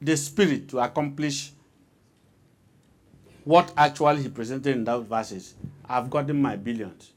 the 0.00 0.16
spirit 0.16 0.68
to 0.68 0.78
accomplish 0.78 1.52
what 3.44 3.72
actually 3.76 4.22
he 4.22 4.28
presented 4.28 4.74
in 4.76 4.84
those 4.84 5.06
verses, 5.06 5.54
I've 5.88 6.10
gotten 6.10 6.40
my 6.40 6.56
billions. 6.56 7.12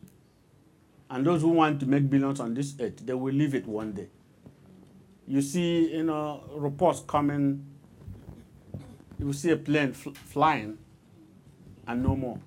And 1.10 1.26
those 1.26 1.42
who 1.42 1.50
want 1.50 1.80
to 1.82 1.86
make 1.86 2.10
billions 2.10 2.40
on 2.40 2.54
this 2.54 2.76
earth, 2.80 3.06
they 3.06 3.13
will 3.13 3.34
leave 3.34 3.56
it 3.56 3.66
one 3.66 3.94
day. 3.94 4.08
You 5.28 5.42
see, 5.42 5.96
you 5.96 6.04
know, 6.04 6.44
reports 6.56 7.02
coming, 7.08 7.66
you 9.19 9.25
will 9.25 9.34
see 9.34 9.51
a 9.51 9.58
plane 9.58 9.93
fl- 9.93 10.12
flying 10.12 10.77
and 11.88 12.03
no 12.03 12.15
more. 12.15 12.39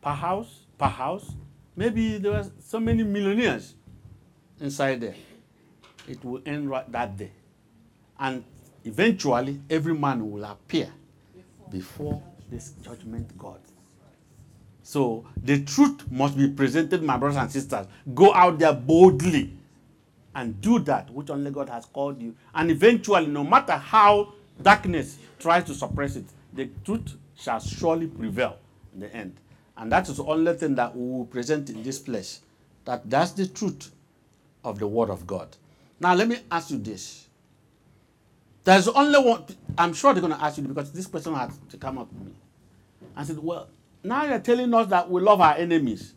Per 0.00 0.10
house, 0.10 0.66
per 0.78 0.86
house, 0.86 1.34
maybe 1.74 2.18
there 2.18 2.32
were 2.32 2.46
so 2.60 2.80
many 2.80 3.02
millionaires 3.02 3.74
inside 4.60 5.00
there. 5.00 5.14
It 6.08 6.24
will 6.24 6.40
end 6.46 6.70
right 6.70 6.90
that 6.92 7.16
day. 7.16 7.32
And 8.18 8.44
eventually, 8.84 9.60
every 9.68 9.94
man 9.94 10.30
will 10.30 10.44
appear 10.44 10.88
before 11.70 12.22
this 12.50 12.70
judgment 12.82 13.36
God. 13.36 13.60
So 14.82 15.26
the 15.42 15.64
truth 15.64 16.08
must 16.12 16.36
be 16.36 16.48
presented, 16.48 17.02
my 17.02 17.16
brothers 17.16 17.38
and 17.38 17.50
sisters. 17.50 17.86
Go 18.14 18.32
out 18.32 18.60
there 18.60 18.72
boldly 18.72 19.52
and 20.34 20.60
do 20.60 20.78
that 20.80 21.10
which 21.10 21.28
only 21.28 21.50
God 21.50 21.68
has 21.70 21.86
called 21.86 22.22
you. 22.22 22.36
And 22.54 22.70
eventually, 22.70 23.26
no 23.26 23.42
matter 23.42 23.72
how 23.72 24.34
darkness 24.62 25.18
tries 25.38 25.64
to 25.64 25.74
suppress 25.74 26.16
it, 26.16 26.24
the 26.52 26.70
truth 26.84 27.16
shall 27.36 27.60
surely 27.60 28.06
prevail 28.06 28.58
in 28.94 29.00
the 29.00 29.14
end. 29.14 29.36
And 29.76 29.92
that 29.92 30.08
is 30.08 30.16
the 30.16 30.24
only 30.24 30.54
thing 30.54 30.74
that 30.76 30.96
we 30.96 31.02
will 31.02 31.26
present 31.26 31.68
in 31.70 31.82
this 31.82 31.98
place. 31.98 32.40
That 32.84 33.08
that's 33.08 33.32
the 33.32 33.46
truth 33.46 33.90
of 34.64 34.78
the 34.78 34.86
word 34.86 35.10
of 35.10 35.26
God. 35.26 35.56
Now 36.00 36.14
let 36.14 36.28
me 36.28 36.38
ask 36.50 36.70
you 36.70 36.78
this. 36.78 37.26
There's 38.64 38.88
only 38.88 39.18
one 39.18 39.44
I'm 39.78 39.92
sure 39.92 40.12
they're 40.14 40.22
gonna 40.22 40.38
ask 40.40 40.58
you 40.58 40.64
because 40.64 40.92
this 40.92 41.06
question 41.06 41.34
had 41.34 41.52
to 41.70 41.76
come 41.76 41.98
up 41.98 42.12
with 42.12 42.26
me. 42.26 42.32
I 43.14 43.24
said, 43.24 43.38
Well, 43.38 43.68
now 44.02 44.24
you're 44.24 44.38
telling 44.40 44.72
us 44.74 44.88
that 44.88 45.10
we 45.10 45.20
love 45.20 45.40
our 45.40 45.54
enemies 45.54 46.14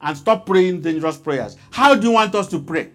and 0.00 0.16
stop 0.16 0.46
praying 0.46 0.80
dangerous 0.82 1.16
prayers. 1.16 1.56
How 1.70 1.94
do 1.94 2.06
you 2.08 2.12
want 2.12 2.34
us 2.34 2.48
to 2.48 2.60
pray? 2.60 2.90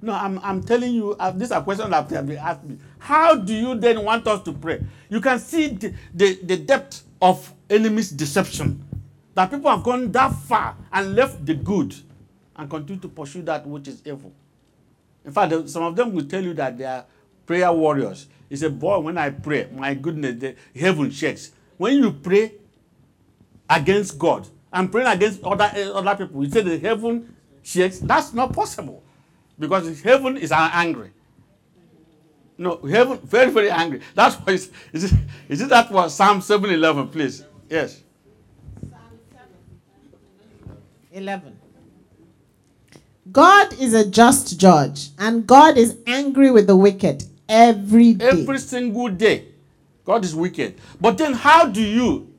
No, 0.00 0.12
I'm, 0.12 0.38
I'm 0.40 0.62
telling 0.62 0.94
you, 0.94 1.16
uh, 1.18 1.30
this 1.32 1.50
is 1.50 1.56
a 1.56 1.62
question 1.62 1.90
that 1.90 2.08
have 2.10 2.26
been 2.26 2.36
asked 2.38 2.64
me. 2.64 2.78
How 2.98 3.34
do 3.34 3.54
you 3.54 3.74
then 3.74 4.04
want 4.04 4.26
us 4.26 4.42
to 4.42 4.52
pray? 4.52 4.84
You 5.08 5.20
can 5.20 5.38
see 5.38 5.68
the, 5.68 5.94
the, 6.14 6.34
the 6.42 6.56
depth 6.56 7.04
of 7.20 7.52
enemy's 7.70 8.10
deception. 8.10 8.84
That 9.34 9.50
people 9.50 9.70
have 9.70 9.82
gone 9.82 10.10
that 10.12 10.32
far 10.34 10.76
and 10.92 11.14
left 11.14 11.44
the 11.46 11.54
good 11.54 11.94
and 12.56 12.68
continue 12.68 13.00
to 13.02 13.08
pursue 13.08 13.42
that 13.42 13.66
which 13.66 13.88
is 13.88 14.02
evil. 14.04 14.32
In 15.24 15.32
fact, 15.32 15.68
some 15.68 15.84
of 15.84 15.94
them 15.94 16.12
will 16.12 16.24
tell 16.24 16.42
you 16.42 16.54
that 16.54 16.76
they 16.76 16.84
are 16.84 17.04
prayer 17.46 17.72
warriors. 17.72 18.26
He 18.48 18.56
said, 18.56 18.78
Boy, 18.78 18.98
when 18.98 19.18
I 19.18 19.30
pray, 19.30 19.68
my 19.72 19.94
goodness, 19.94 20.40
the 20.40 20.56
heaven 20.78 21.10
shakes. 21.10 21.52
When 21.76 21.94
you 21.94 22.12
pray 22.12 22.54
against 23.70 24.18
God 24.18 24.48
and 24.72 24.90
praying 24.90 25.08
against 25.08 25.42
other, 25.44 25.70
eh, 25.74 25.88
other 25.88 26.26
people, 26.26 26.44
you 26.44 26.50
say 26.50 26.62
the 26.62 26.78
heaven 26.78 27.34
shakes. 27.62 27.98
That's 28.00 28.32
not 28.32 28.52
possible 28.52 29.02
because 29.58 30.00
heaven 30.02 30.36
is 30.36 30.50
angry. 30.52 31.12
No, 32.60 32.76
heaven, 32.82 33.20
very, 33.22 33.52
very 33.52 33.70
angry. 33.70 34.00
That's 34.16 34.34
why, 34.34 34.54
it's, 34.54 34.68
is, 34.92 35.04
it, 35.04 35.12
is 35.48 35.60
it 35.60 35.68
that 35.68 35.92
was 35.92 36.12
Psalm 36.12 36.40
7 36.40 36.68
11, 36.68 37.08
please? 37.08 37.44
Yes. 37.70 38.02
Psalm 38.80 39.00
11. 41.12 41.56
God 43.30 43.72
is 43.74 43.94
a 43.94 44.04
just 44.10 44.58
judge, 44.58 45.10
and 45.18 45.46
God 45.46 45.78
is 45.78 45.98
angry 46.08 46.50
with 46.50 46.66
the 46.66 46.74
wicked 46.74 47.22
every 47.48 48.14
day. 48.14 48.28
Every 48.28 48.58
single 48.58 49.08
day, 49.08 49.48
God 50.04 50.24
is 50.24 50.34
wicked. 50.34 50.80
But 51.00 51.16
then, 51.16 51.34
how 51.34 51.66
do 51.66 51.80
you, 51.80 52.34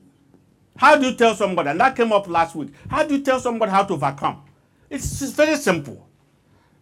how 0.76 0.96
do 0.96 1.06
you 1.06 1.14
tell 1.14 1.34
somebody? 1.34 1.70
And 1.70 1.80
that 1.80 1.96
came 1.96 2.12
up 2.12 2.28
last 2.28 2.54
week. 2.54 2.74
How 2.90 3.04
do 3.04 3.16
you 3.16 3.22
tell 3.22 3.40
somebody 3.40 3.70
how 3.70 3.84
to 3.84 3.94
overcome? 3.94 4.42
It's, 4.90 5.22
it's 5.22 5.32
very 5.32 5.56
simple. 5.56 6.06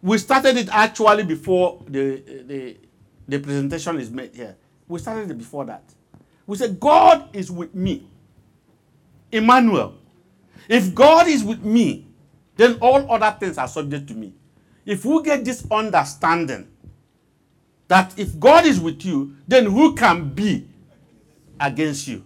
We 0.01 0.17
started 0.17 0.57
it 0.57 0.67
actually 0.69 1.23
before 1.23 1.83
the, 1.87 2.23
the 2.45 2.77
the 3.29 3.39
presentation 3.39 3.99
is 3.99 4.09
made 4.09 4.35
here. 4.35 4.55
We 4.87 4.99
started 4.99 5.37
before 5.37 5.65
that. 5.65 5.83
We 6.45 6.57
said 6.57 6.79
God 6.79 7.29
is 7.33 7.51
with 7.51 7.75
me, 7.75 8.07
Emmanuel. 9.31 9.95
If 10.67 10.93
God 10.95 11.27
is 11.27 11.43
with 11.43 11.63
me, 11.63 12.07
then 12.55 12.77
all 12.81 13.11
other 13.11 13.35
things 13.39 13.57
are 13.57 13.67
subject 13.67 14.07
to 14.07 14.13
me. 14.13 14.33
If 14.85 15.05
we 15.05 15.21
get 15.23 15.45
this 15.45 15.65
understanding 15.71 16.67
that 17.87 18.17
if 18.17 18.39
God 18.39 18.65
is 18.65 18.79
with 18.79 19.05
you, 19.05 19.35
then 19.47 19.65
who 19.65 19.95
can 19.95 20.29
be 20.29 20.67
against 21.59 22.07
you? 22.07 22.23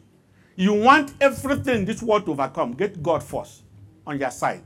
You 0.55 0.73
want 0.73 1.13
everything 1.19 1.79
in 1.79 1.85
this 1.85 2.01
world 2.01 2.25
to 2.25 2.31
overcome. 2.31 2.73
Get 2.73 3.01
God 3.01 3.23
first 3.23 3.63
on 4.05 4.19
your 4.19 4.31
side. 4.31 4.63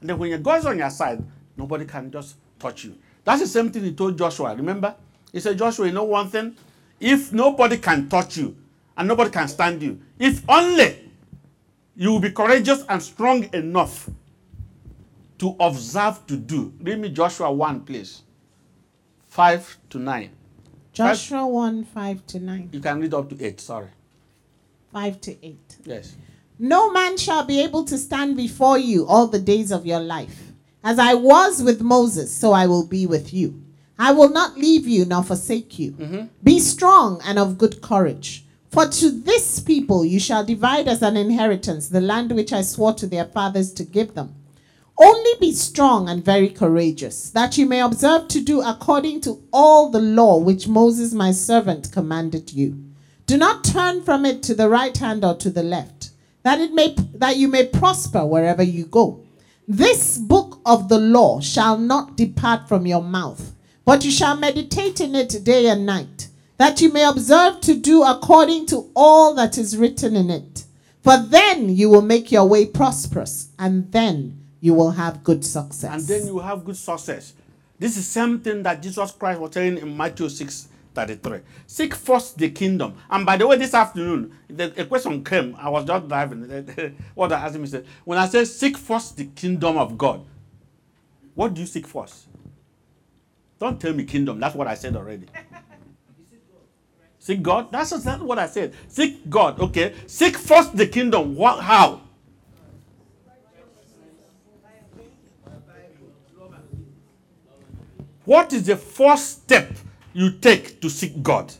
And 0.00 0.08
then 0.08 0.18
when 0.18 0.42
God 0.42 0.60
is 0.60 0.66
on 0.66 0.78
your 0.78 0.90
side, 0.90 1.22
nobody 1.56 1.84
can 1.84 2.10
just 2.10 2.36
touch 2.58 2.84
you. 2.84 2.96
That's 3.24 3.42
the 3.42 3.48
same 3.48 3.70
thing 3.70 3.84
he 3.84 3.92
told 3.92 4.16
Joshua. 4.16 4.54
Remember? 4.54 4.94
He 5.36 5.40
said, 5.40 5.58
Joshua, 5.58 5.84
you 5.84 5.92
know 5.92 6.04
one 6.04 6.30
thing? 6.30 6.56
If 6.98 7.30
nobody 7.30 7.76
can 7.76 8.08
touch 8.08 8.38
you 8.38 8.56
and 8.96 9.06
nobody 9.06 9.28
can 9.28 9.48
stand 9.48 9.82
you, 9.82 10.00
if 10.18 10.42
only 10.48 11.10
you 11.94 12.12
will 12.12 12.20
be 12.20 12.30
courageous 12.30 12.82
and 12.88 13.02
strong 13.02 13.46
enough 13.52 14.08
to 15.36 15.54
observe 15.60 16.26
to 16.28 16.38
do. 16.38 16.72
Read 16.80 17.00
me 17.00 17.10
Joshua 17.10 17.52
1, 17.52 17.80
please. 17.82 18.22
5 19.28 19.76
to 19.90 19.98
9. 19.98 20.30
Joshua 20.94 21.46
1 21.46 21.84
5 21.84 22.26
to 22.28 22.40
9. 22.40 22.70
You 22.72 22.80
can 22.80 22.98
read 22.98 23.12
up 23.12 23.28
to 23.28 23.44
8, 23.44 23.60
sorry. 23.60 23.88
5 24.94 25.20
to 25.20 25.46
8. 25.46 25.76
Yes. 25.84 26.16
No 26.58 26.90
man 26.90 27.18
shall 27.18 27.44
be 27.44 27.60
able 27.60 27.84
to 27.84 27.98
stand 27.98 28.38
before 28.38 28.78
you 28.78 29.06
all 29.06 29.26
the 29.26 29.38
days 29.38 29.70
of 29.70 29.84
your 29.84 30.00
life. 30.00 30.52
As 30.82 30.98
I 30.98 31.12
was 31.12 31.62
with 31.62 31.82
Moses, 31.82 32.34
so 32.34 32.52
I 32.52 32.66
will 32.66 32.86
be 32.86 33.04
with 33.04 33.34
you. 33.34 33.65
I 33.98 34.12
will 34.12 34.30
not 34.30 34.58
leave 34.58 34.86
you 34.86 35.04
nor 35.04 35.22
forsake 35.22 35.78
you. 35.78 35.92
Mm-hmm. 35.92 36.26
Be 36.42 36.60
strong 36.60 37.20
and 37.24 37.38
of 37.38 37.58
good 37.58 37.80
courage. 37.80 38.44
For 38.70 38.86
to 38.86 39.10
this 39.10 39.58
people 39.60 40.04
you 40.04 40.20
shall 40.20 40.44
divide 40.44 40.86
as 40.86 41.02
an 41.02 41.16
inheritance 41.16 41.88
the 41.88 42.00
land 42.00 42.32
which 42.32 42.52
I 42.52 42.62
swore 42.62 42.92
to 42.94 43.06
their 43.06 43.24
fathers 43.24 43.72
to 43.74 43.84
give 43.84 44.14
them. 44.14 44.34
Only 44.98 45.30
be 45.40 45.52
strong 45.52 46.08
and 46.08 46.24
very 46.24 46.48
courageous, 46.48 47.30
that 47.30 47.58
you 47.58 47.66
may 47.66 47.80
observe 47.80 48.28
to 48.28 48.40
do 48.40 48.62
according 48.62 49.20
to 49.22 49.42
all 49.52 49.90
the 49.90 50.00
law 50.00 50.38
which 50.38 50.68
Moses 50.68 51.12
my 51.12 51.32
servant 51.32 51.92
commanded 51.92 52.52
you. 52.52 52.82
Do 53.26 53.36
not 53.36 53.64
turn 53.64 54.02
from 54.02 54.24
it 54.24 54.42
to 54.44 54.54
the 54.54 54.68
right 54.68 54.96
hand 54.96 55.24
or 55.24 55.34
to 55.36 55.50
the 55.50 55.62
left, 55.62 56.10
that 56.44 56.60
it 56.60 56.72
may 56.72 56.94
that 57.14 57.36
you 57.36 57.48
may 57.48 57.66
prosper 57.66 58.24
wherever 58.24 58.62
you 58.62 58.86
go. 58.86 59.20
This 59.68 60.16
book 60.16 60.60
of 60.64 60.88
the 60.88 60.98
law 60.98 61.40
shall 61.40 61.76
not 61.76 62.16
depart 62.16 62.68
from 62.68 62.86
your 62.86 63.02
mouth, 63.02 63.52
but 63.86 64.04
you 64.04 64.10
shall 64.10 64.36
meditate 64.36 65.00
in 65.00 65.14
it 65.14 65.44
day 65.44 65.68
and 65.68 65.86
night, 65.86 66.28
that 66.58 66.80
you 66.80 66.92
may 66.92 67.04
observe 67.04 67.60
to 67.62 67.74
do 67.74 68.02
according 68.02 68.66
to 68.66 68.90
all 68.94 69.32
that 69.34 69.56
is 69.56 69.78
written 69.78 70.16
in 70.16 70.28
it. 70.28 70.64
For 71.02 71.16
then 71.16 71.68
you 71.68 71.88
will 71.88 72.02
make 72.02 72.32
your 72.32 72.46
way 72.46 72.66
prosperous, 72.66 73.50
and 73.58 73.90
then 73.92 74.44
you 74.60 74.74
will 74.74 74.90
have 74.90 75.22
good 75.22 75.44
success. 75.44 75.92
And 75.92 76.02
then 76.02 76.26
you 76.26 76.40
have 76.40 76.64
good 76.64 76.76
success. 76.76 77.32
This 77.78 77.96
is 77.96 78.06
something 78.08 78.64
that 78.64 78.82
Jesus 78.82 79.12
Christ 79.12 79.40
was 79.40 79.52
saying 79.54 79.78
in 79.78 79.96
Matthew 79.96 80.28
6 80.28 80.68
33. 80.96 81.40
Seek 81.66 81.94
first 81.94 82.38
the 82.38 82.50
kingdom. 82.50 82.94
And 83.10 83.24
by 83.24 83.36
the 83.36 83.46
way, 83.46 83.56
this 83.56 83.74
afternoon, 83.74 84.34
the, 84.48 84.80
a 84.80 84.86
question 84.86 85.22
came. 85.22 85.54
I 85.56 85.68
was 85.68 85.84
just 85.84 86.08
driving. 86.08 86.96
what 87.14 87.32
I 87.32 87.44
asked 87.44 87.54
him, 87.54 87.66
said, 87.66 87.86
When 88.04 88.18
I 88.18 88.26
say 88.26 88.44
seek 88.46 88.78
first 88.78 89.16
the 89.18 89.26
kingdom 89.26 89.76
of 89.76 89.96
God, 89.96 90.24
what 91.34 91.52
do 91.52 91.60
you 91.60 91.66
seek 91.66 91.86
first? 91.86 92.26
Don't 93.58 93.80
tell 93.80 93.92
me 93.92 94.04
kingdom. 94.04 94.38
That's 94.38 94.54
what 94.54 94.66
I 94.66 94.74
said 94.74 94.96
already. 94.96 95.26
Seek 97.18 97.42
God? 97.42 97.72
That's 97.72 97.90
exactly 97.92 98.26
what 98.26 98.38
I 98.38 98.46
said. 98.46 98.74
Seek 98.88 99.28
God. 99.28 99.58
Okay. 99.60 99.94
Seek 100.06 100.36
first 100.36 100.76
the 100.76 100.86
kingdom. 100.86 101.34
What, 101.34 101.60
how? 101.60 102.02
What 108.24 108.52
is 108.52 108.66
the 108.66 108.76
first 108.76 109.42
step 109.42 109.72
you 110.12 110.32
take 110.32 110.80
to 110.80 110.90
seek 110.90 111.22
God? 111.22 111.52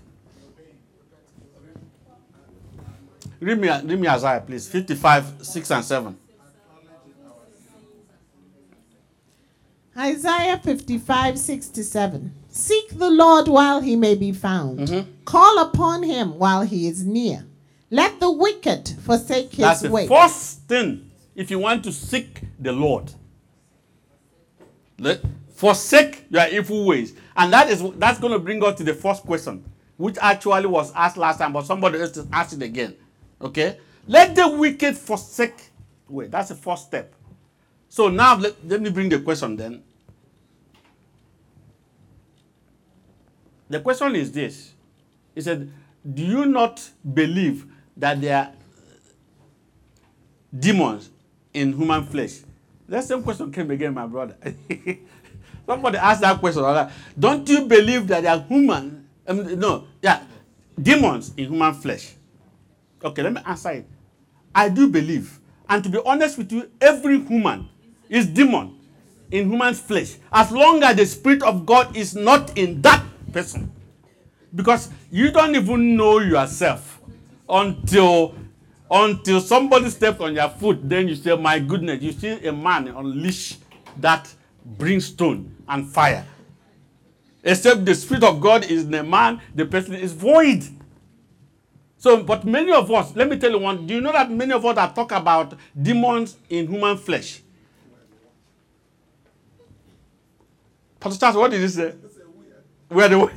Read 3.39 3.59
me, 3.59 3.69
read 3.69 4.01
me 4.01 4.09
Isaiah, 4.09 4.43
please. 4.45 4.69
55, 4.69 5.35
6 5.43 5.71
and 5.71 5.85
7. 5.85 6.19
Isaiah 9.99 10.59
55, 10.59 11.39
6 11.39 11.69
to 11.69 11.85
7. 11.85 12.35
Seek 12.49 12.99
the 12.99 13.11
Lord 13.11 13.49
while 13.49 13.81
he 13.81 13.97
may 13.97 14.15
be 14.15 14.33
found. 14.33 14.81
Mm-hmm. 14.81 15.11
Call 15.25 15.59
upon 15.59 16.03
him 16.03 16.39
while 16.39 16.63
he 16.63 16.87
is 16.87 17.05
near. 17.05 17.47
Let 17.91 18.21
the 18.21 18.31
wicked 18.31 18.89
forsake 19.05 19.51
his 19.51 19.59
That's 19.59 19.81
the 19.81 19.91
way. 19.91 20.07
first 20.07 20.63
thing 20.63 21.11
if 21.35 21.51
you 21.51 21.59
want 21.59 21.85
to 21.85 21.93
seek 21.93 22.43
the 22.59 22.73
Lord. 22.73 23.13
Let, 24.99 25.21
forsake 25.55 26.27
your 26.31 26.47
evil 26.49 26.85
ways. 26.87 27.15
And 27.37 27.53
that 27.53 27.71
is 27.71 27.83
that's 27.97 28.19
going 28.19 28.33
to 28.33 28.39
bring 28.39 28.63
us 28.65 28.77
to 28.77 28.85
the 28.85 28.95
first 28.95 29.23
question, 29.23 29.65
which 29.97 30.17
actually 30.21 30.67
was 30.67 30.93
asked 30.95 31.17
last 31.17 31.39
time, 31.39 31.53
but 31.53 31.65
somebody 31.65 32.01
else 32.01 32.17
is 32.17 32.27
asked 32.33 32.53
it 32.55 32.63
again. 32.63 32.95
Okay? 33.41 33.79
Let 34.07 34.35
the 34.35 34.49
wicked 34.49 34.97
forsake 34.97 35.71
way. 36.09 36.27
That's 36.29 36.51
the 36.51 36.55
first 36.55 36.87
step. 36.87 37.15
So 37.97 38.09
now 38.11 38.37
let, 38.37 38.53
let 38.69 38.83
me 38.83 38.91
bring 38.91 39.09
the 39.09 39.21
question 39.21 39.57
then. 39.57 39.83
The 43.71 43.81
question 43.81 44.15
is 44.17 44.31
this. 44.31 44.75
He 45.35 45.41
said, 45.41 45.73
Do 46.05 46.23
you 46.23 46.45
not 46.45 46.91
believe 47.15 47.65
that 47.97 48.21
there 48.21 48.37
are 48.37 48.53
demons 50.55 51.09
in 51.55 51.73
human 51.73 52.05
flesh? 52.05 52.41
That 52.87 53.03
same 53.05 53.23
question 53.23 53.51
came 53.51 53.71
again, 53.71 53.95
my 53.95 54.07
brother. 54.07 54.37
Somebody 55.67 55.97
asked 55.97 56.21
that 56.21 56.39
question. 56.39 56.65
like, 56.65 56.91
Don't 57.19 57.49
you 57.49 57.65
believe 57.65 58.07
that 58.09 58.25
there 58.25 58.33
are 58.35 58.41
human, 58.43 59.09
um, 59.27 59.59
no, 59.59 59.87
yeah, 60.03 60.23
demons 60.79 61.33
in 61.39 61.47
human 61.47 61.73
flesh? 61.73 62.13
Okay, 63.03 63.23
let 63.23 63.33
me 63.33 63.41
answer 63.47 63.71
it. 63.71 63.87
I 64.55 64.69
do 64.69 64.87
believe. 64.91 65.41
And 65.67 65.83
to 65.83 65.89
be 65.89 65.99
honest 66.05 66.37
with 66.37 66.53
you, 66.53 66.71
every 66.79 67.21
human 67.25 67.71
is 68.09 68.27
demon 68.27 68.75
in 69.31 69.51
human 69.51 69.75
flesh. 69.75 70.17
As 70.33 70.53
long 70.53 70.83
as 70.83 70.97
the 70.97 71.07
Spirit 71.07 71.43
of 71.43 71.67
God 71.67 71.97
is 71.97 72.15
not 72.15 72.57
in 72.57 72.81
that 72.83 73.05
person. 73.33 73.73
Because 74.55 74.91
you 75.11 75.31
don't 75.31 75.55
even 75.55 75.97
know 75.97 76.19
yourself 76.21 77.01
until 77.49 78.35
until 78.91 79.41
somebody 79.41 79.91
steps 79.91 80.21
on 80.21 80.35
your 80.35 80.49
foot, 80.49 80.89
then 80.89 81.09
you 81.09 81.17
say, 81.17 81.37
My 81.37 81.59
goodness, 81.59 82.03
you 82.03 82.13
see 82.13 82.47
a 82.47 82.53
man 82.53 82.89
unleash 82.89 83.57
that 83.99 84.33
brimstone 84.65 85.55
and 85.69 85.89
fire. 85.89 86.25
Except 87.43 87.85
the 87.85 87.95
Spirit 87.95 88.25
of 88.25 88.41
God 88.41 88.65
is 88.65 88.85
in 88.85 88.95
a 88.95 89.03
man, 89.03 89.41
the 89.55 89.65
person 89.67 89.95
is 89.95 90.13
void. 90.13 90.65
So, 91.99 92.23
but 92.23 92.45
many 92.45 92.73
of 92.73 92.91
us, 92.91 93.15
let 93.17 93.29
me 93.29 93.39
tell 93.39 93.51
you 93.51 93.59
one, 93.59 93.87
do 93.87 93.95
you 93.95 94.01
know 94.01 94.13
that 94.13 94.31
many 94.31 94.53
of 94.53 94.65
us 94.65 94.75
that 94.77 94.95
talk 94.95 95.13
about 95.13 95.55
demons 95.81 96.37
in 96.49 96.67
human 96.69 96.97
flesh? 96.97 97.41
Pastor 101.07 101.21
Charles, 101.21 101.37
what 101.37 101.51
did 101.53 101.61
you 101.61 101.69
say? 101.69 101.95
We 102.89 103.01
are 103.01 103.09
the 103.09 103.31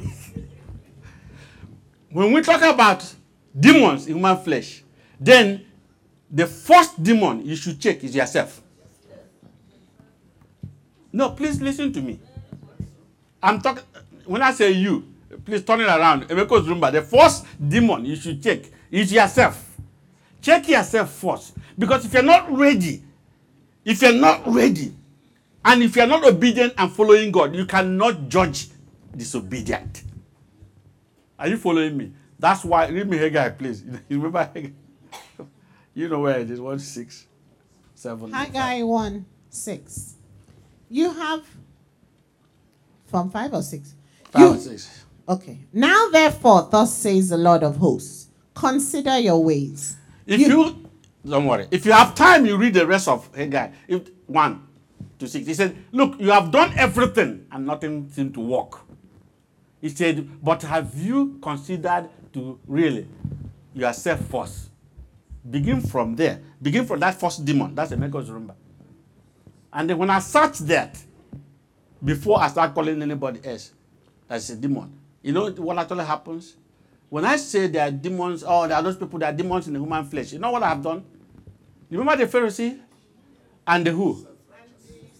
When 2.09 2.33
we 2.33 2.41
talk 2.41 2.63
about 2.63 3.13
demons 3.57 4.07
in 4.07 4.15
human 4.15 4.37
flesh, 4.37 4.83
then 5.19 5.65
the 6.31 6.47
first 6.47 7.01
demon 7.03 7.45
you 7.45 7.55
should 7.55 7.79
check 7.79 8.03
is 8.03 8.15
yourself. 8.15 8.63
No, 11.13 11.29
please 11.29 11.61
listen 11.61 11.93
to 11.93 12.01
me. 12.01 12.19
I'm 13.41 13.61
talking, 13.61 13.83
when 14.25 14.41
I 14.41 14.51
say 14.51 14.71
you, 14.71 15.03
please 15.45 15.63
turn 15.63 15.81
it 15.81 15.87
around. 15.87 16.23
Emeko's 16.23 16.67
but 16.79 16.89
the 16.91 17.03
first 17.03 17.45
demon 17.67 18.03
you 18.03 18.15
should 18.15 18.41
check 18.41 18.61
is 18.89 19.13
yourself. 19.13 19.77
Check 20.41 20.67
yourself 20.69 21.11
first. 21.11 21.53
Because 21.77 22.03
if 22.03 22.13
you're 22.13 22.23
not 22.23 22.51
ready, 22.51 23.03
if 23.85 24.01
you're 24.01 24.13
not 24.13 24.41
ready, 24.47 24.91
and 25.65 25.83
if 25.83 25.95
you're 25.95 26.07
not 26.07 26.25
obedient 26.25 26.73
and 26.77 26.91
following 26.91 27.31
God, 27.31 27.55
you 27.55 27.65
cannot 27.65 28.29
judge 28.29 28.69
disobedient. 29.15 30.03
Are 31.37 31.47
you 31.47 31.57
following 31.57 31.97
me? 31.97 32.13
That's 32.37 32.63
why, 32.63 32.87
read 32.87 33.09
me 33.09 33.17
Haggai, 33.17 33.49
please. 33.49 33.83
You 34.09 34.17
remember 34.17 34.39
Haggai? 34.53 34.71
You 35.93 36.07
know 36.07 36.19
where 36.19 36.39
it 36.39 36.49
is, 36.49 36.61
1 36.61 36.79
6, 36.79 37.25
7. 37.95 38.31
Haggai 38.31 38.83
1 38.83 39.25
6. 39.49 40.13
You 40.89 41.11
have 41.11 41.43
from 43.07 43.29
5 43.29 43.53
or 43.53 43.61
6? 43.61 43.95
5 44.31 44.41
You- 44.41 44.51
and 44.53 44.61
6. 44.61 45.05
Okay. 45.27 45.59
Now, 45.73 46.09
therefore, 46.11 46.67
thus 46.71 46.95
says 46.95 47.29
the 47.29 47.37
Lord 47.37 47.63
of 47.63 47.77
hosts 47.77 48.27
consider 48.55 49.19
your 49.19 49.43
ways. 49.43 49.97
If 50.25 50.39
you, 50.39 50.87
don't 51.27 51.45
worry, 51.45 51.67
if 51.71 51.85
you 51.85 51.91
have 51.91 52.15
time, 52.15 52.45
you 52.45 52.57
read 52.57 52.73
the 52.73 52.87
rest 52.87 53.07
of 53.07 53.29
Haggai. 53.35 53.69
If, 53.87 54.09
1 54.27 54.67
to 55.19 55.27
6. 55.27 55.45
He 55.45 55.53
said, 55.53 55.75
Look, 55.91 56.19
you 56.19 56.31
have 56.31 56.51
done 56.51 56.73
everything 56.77 57.45
and 57.51 57.65
nothing 57.65 58.09
seemed 58.09 58.33
to 58.33 58.39
work. 58.39 58.79
He 59.81 59.89
said, 59.89 60.27
But 60.43 60.61
have 60.63 60.93
you 60.95 61.39
considered 61.41 62.09
to 62.33 62.59
really 62.67 63.07
yourself 63.73 64.21
first? 64.25 64.69
Begin 65.49 65.81
from 65.81 66.15
there. 66.15 66.41
Begin 66.61 66.85
from 66.85 66.99
that 66.99 67.19
first 67.19 67.45
demon. 67.45 67.73
That's 67.75 67.91
the 67.91 67.95
Megos 67.95 68.27
Rumba. 68.27 68.55
And 69.71 69.89
then 69.89 69.97
when 69.97 70.09
I 70.09 70.19
search 70.19 70.59
that, 70.59 70.97
before 72.03 72.39
I 72.41 72.47
start 72.47 72.73
calling 72.73 73.01
anybody 73.01 73.39
else, 73.43 73.73
that's 74.27 74.49
a 74.49 74.55
demon. 74.55 74.97
You 75.21 75.33
know 75.33 75.49
what 75.51 75.77
actually 75.77 76.05
happens? 76.05 76.55
When 77.09 77.25
I 77.25 77.35
say 77.37 77.67
there 77.67 77.87
are 77.87 77.91
demons, 77.91 78.43
or 78.43 78.67
there 78.67 78.77
are 78.77 78.83
those 78.83 78.95
people 78.95 79.19
that 79.19 79.33
are 79.33 79.37
demons 79.37 79.67
in 79.67 79.73
the 79.73 79.79
human 79.79 80.05
flesh, 80.05 80.31
you 80.31 80.39
know 80.39 80.51
what 80.51 80.63
I 80.63 80.69
have 80.69 80.83
done? 80.83 81.03
You 81.89 81.97
remember 81.99 82.25
the 82.25 82.37
Pharisee 82.37 82.79
and 83.65 83.85
the 83.85 83.91
who? 83.91 84.27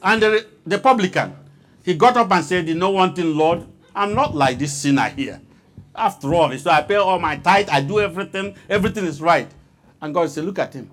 And 0.02 0.22
the, 0.22 0.48
the 0.66 0.80
publican. 0.80 1.36
He 1.84 1.96
got 1.96 2.18
up 2.18 2.32
and 2.32 2.44
said, 2.44 2.68
You 2.68 2.76
know 2.76 2.92
one 2.92 3.14
thing, 3.14 3.36
Lord, 3.36 3.66
I'm 3.96 4.14
not 4.14 4.36
like 4.36 4.60
this 4.60 4.74
sinner 4.74 5.10
here. 5.10 5.42
After 5.96 6.34
all, 6.34 6.56
so 6.58 6.72
I 6.72 6.82
pay 6.84 6.96
all 6.96 7.20
my 7.20 7.36
tithe, 7.38 7.70
I 7.70 7.82
do 7.82 8.00
everything, 8.00 8.56
everything 8.70 9.06
is 9.06 9.22
right. 9.22 9.50
And 10.02 10.14
God 10.14 10.30
said, 10.30 10.46
Look 10.46 10.60
at 10.60 10.74
him. 10.74 10.90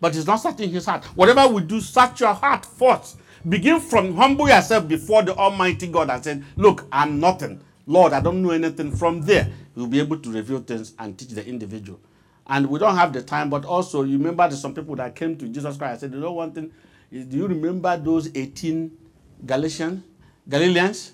But 0.00 0.14
he's 0.14 0.26
not 0.26 0.36
searching 0.36 0.70
his 0.70 0.86
heart. 0.86 1.04
Whatever 1.16 1.46
we 1.48 1.62
do, 1.62 1.80
search 1.80 2.20
your 2.20 2.34
heart 2.34 2.64
first. 2.64 3.18
Begin 3.48 3.80
from 3.80 4.14
humble 4.16 4.48
yourself 4.48 4.86
before 4.88 5.22
the 5.22 5.34
Almighty 5.34 5.86
God 5.88 6.10
and 6.10 6.24
say, 6.24 6.42
Look, 6.56 6.86
I'm 6.92 7.20
nothing. 7.20 7.60
Lord, 7.86 8.12
I 8.12 8.20
don't 8.20 8.42
know 8.42 8.50
anything. 8.50 8.92
From 8.94 9.22
there, 9.22 9.48
you'll 9.74 9.88
be 9.88 9.98
able 9.98 10.18
to 10.18 10.32
reveal 10.32 10.60
things 10.60 10.94
and 10.98 11.18
teach 11.18 11.30
the 11.30 11.44
individual. 11.46 12.00
And 12.46 12.66
we 12.68 12.78
don't 12.78 12.96
have 12.96 13.12
the 13.12 13.22
time, 13.22 13.50
but 13.50 13.64
also 13.64 14.02
you 14.02 14.18
remember 14.18 14.46
there's 14.48 14.60
some 14.60 14.74
people 14.74 14.96
that 14.96 15.14
came 15.14 15.36
to 15.38 15.48
Jesus 15.48 15.76
Christ 15.76 16.02
and 16.04 16.12
said, 16.12 16.14
You 16.14 16.20
know 16.20 16.32
one 16.32 16.52
thing? 16.52 16.72
Do 17.12 17.36
you 17.36 17.46
remember 17.46 17.94
those 17.98 18.30
18 18.34 18.90
Galatians, 19.44 20.02
Galileans 20.48 21.12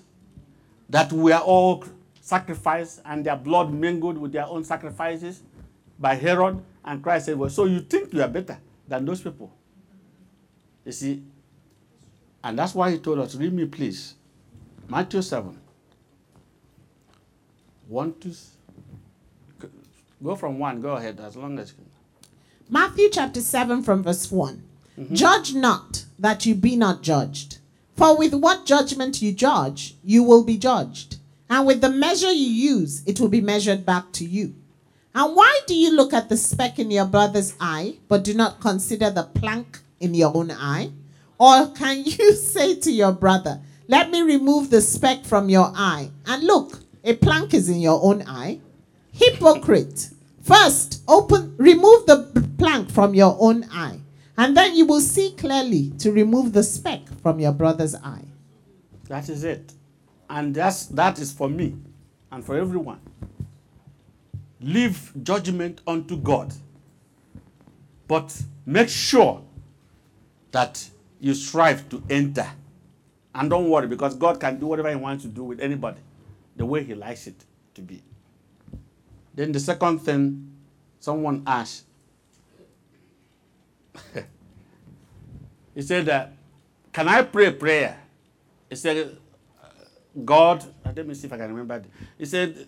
that 0.89 1.11
were 1.11 1.35
all 1.35 1.83
sacrificed 2.21 3.01
and 3.03 3.25
their 3.25 3.35
blood 3.35 3.73
mingled 3.73 4.17
with 4.17 4.31
their 4.31 4.45
own 4.45 4.63
sacrifices 4.63 5.41
by 5.99 6.15
Herod? 6.15 6.63
And 6.85 7.03
Christ 7.03 7.25
said, 7.25 7.37
Well, 7.37 7.49
so 7.49 7.65
you 7.65 7.81
think 7.81 8.13
you 8.13 8.21
are 8.21 8.29
better 8.29 8.57
than 8.87 9.03
those 9.03 9.21
people? 9.21 9.51
You 10.85 10.93
see, 10.93 11.23
and 12.45 12.57
that's 12.57 12.73
why 12.73 12.91
he 12.91 12.99
told 12.99 13.19
us, 13.19 13.35
read 13.35 13.51
me 13.51 13.65
please. 13.65 14.15
Matthew 14.87 15.21
7. 15.21 15.59
1 17.89 18.13
to. 18.21 18.35
Go 20.23 20.35
from 20.35 20.59
1, 20.59 20.81
go 20.81 20.93
ahead, 20.93 21.19
as 21.19 21.35
long 21.35 21.59
as. 21.59 21.71
You 21.71 21.75
can. 21.75 21.85
Matthew 22.69 23.09
chapter 23.11 23.41
7 23.41 23.83
from 23.83 24.03
verse 24.03 24.25
one 25.07 25.15
Judge 25.15 25.53
not 25.53 26.05
that 26.17 26.45
you 26.45 26.55
be 26.55 26.75
not 26.75 27.01
judged. 27.01 27.59
For 27.95 28.17
with 28.17 28.33
what 28.33 28.65
judgment 28.65 29.21
you 29.21 29.31
judge, 29.31 29.95
you 30.03 30.23
will 30.23 30.43
be 30.43 30.57
judged. 30.57 31.17
And 31.49 31.65
with 31.65 31.81
the 31.81 31.89
measure 31.89 32.31
you 32.31 32.49
use, 32.49 33.03
it 33.05 33.19
will 33.19 33.29
be 33.29 33.41
measured 33.41 33.85
back 33.85 34.11
to 34.13 34.25
you. 34.25 34.55
And 35.15 35.35
why 35.35 35.59
do 35.67 35.75
you 35.75 35.95
look 35.95 36.13
at 36.13 36.29
the 36.29 36.37
speck 36.37 36.79
in 36.79 36.91
your 36.91 37.05
brother's 37.05 37.55
eye, 37.59 37.95
but 38.07 38.23
do 38.23 38.33
not 38.33 38.61
consider 38.61 39.09
the 39.09 39.23
plank 39.23 39.79
in 39.99 40.13
your 40.13 40.35
own 40.35 40.51
eye? 40.51 40.91
Or 41.39 41.67
can 41.71 42.03
you 42.05 42.33
say 42.33 42.75
to 42.75 42.91
your 42.91 43.11
brother, 43.11 43.59
Let 43.87 44.11
me 44.11 44.21
remove 44.21 44.69
the 44.69 44.81
speck 44.81 45.25
from 45.25 45.49
your 45.49 45.71
eye, 45.75 46.11
and 46.27 46.43
look, 46.43 46.79
a 47.03 47.15
plank 47.15 47.53
is 47.53 47.69
in 47.69 47.79
your 47.79 47.99
own 48.03 48.23
eye? 48.27 48.59
Hypocrite! 49.11 50.09
First, 50.41 51.01
open, 51.07 51.55
remove 51.57 52.05
the 52.05 52.47
plank 52.57 52.91
from 52.91 53.13
your 53.13 53.35
own 53.39 53.65
eye, 53.71 53.99
and 54.39 54.55
then 54.55 54.73
you 54.73 54.85
will 54.85 55.01
see 55.01 55.31
clearly 55.31 55.89
to 55.97 56.13
remove 56.13 56.53
the 56.53 56.63
speck 56.63 57.01
from 57.21 57.41
your 57.41 57.51
brother's 57.51 57.93
eye. 57.93 58.23
That 59.09 59.27
is 59.27 59.43
it. 59.43 59.73
And 60.29 60.55
that's, 60.55 60.85
that 60.85 61.19
is 61.19 61.33
for 61.33 61.49
me 61.49 61.75
and 62.31 62.45
for 62.45 62.55
everyone. 62.55 63.01
Leave 64.61 65.11
judgment 65.23 65.81
unto 65.85 66.15
God. 66.15 66.53
But 68.07 68.41
make 68.65 68.87
sure 68.87 69.43
that 70.51 70.87
you 71.19 71.33
strive 71.33 71.89
to 71.89 72.01
enter. 72.09 72.47
And 73.35 73.49
don't 73.49 73.69
worry, 73.69 73.87
because 73.87 74.15
God 74.15 74.39
can 74.39 74.57
do 74.57 74.67
whatever 74.67 74.89
He 74.89 74.95
wants 74.95 75.25
to 75.25 75.29
do 75.29 75.43
with 75.43 75.59
anybody 75.59 75.99
the 76.55 76.65
way 76.65 76.81
He 76.81 76.95
likes 76.95 77.27
it 77.27 77.43
to 77.73 77.81
be. 77.81 78.01
Then 79.35 79.51
the 79.51 79.59
second 79.59 79.99
thing 79.99 80.49
someone 81.01 81.43
asked, 81.45 81.83
he 85.75 85.81
said, 85.81 86.09
uh, 86.09 86.27
Can 86.91 87.07
I 87.07 87.23
pray 87.23 87.51
prayer? 87.51 87.99
He 88.69 88.75
said, 88.75 89.17
God, 90.25 90.63
uh, 90.85 90.91
let 90.95 91.07
me 91.07 91.13
see 91.13 91.27
if 91.27 91.33
I 91.33 91.37
can 91.37 91.49
remember. 91.49 91.83
He 92.17 92.25
said, 92.25 92.67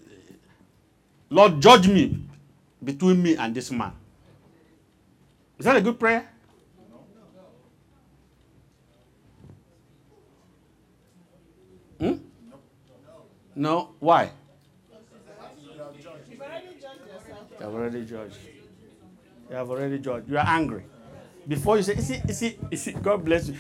Lord, 1.30 1.62
judge 1.62 1.88
me 1.88 2.24
between 2.84 3.22
me 3.22 3.36
and 3.36 3.54
this 3.54 3.72
man. 3.72 3.94
Is 5.58 5.66
that 5.66 5.78
a 5.78 5.82
good 5.82 6.00
prayer? 6.00 6.28
Hmm? 12.00 12.14
No. 13.56 13.92
Why? 14.00 14.32
You 17.60 17.68
have 17.68 17.74
already 17.76 18.06
judged. 18.06 18.38
You 19.50 19.56
have 19.56 19.70
already 19.70 20.00
judged. 20.00 20.28
You 20.28 20.38
are 20.38 20.48
angry. 20.48 20.84
Before 21.48 21.78
you 21.78 21.84
say, 21.84 21.96
you 21.96 22.02
see, 22.02 22.22
you 22.28 22.34
see, 22.34 22.58
see, 22.76 22.92
God 22.94 23.26
bless 23.26 23.48
you. 23.48 23.56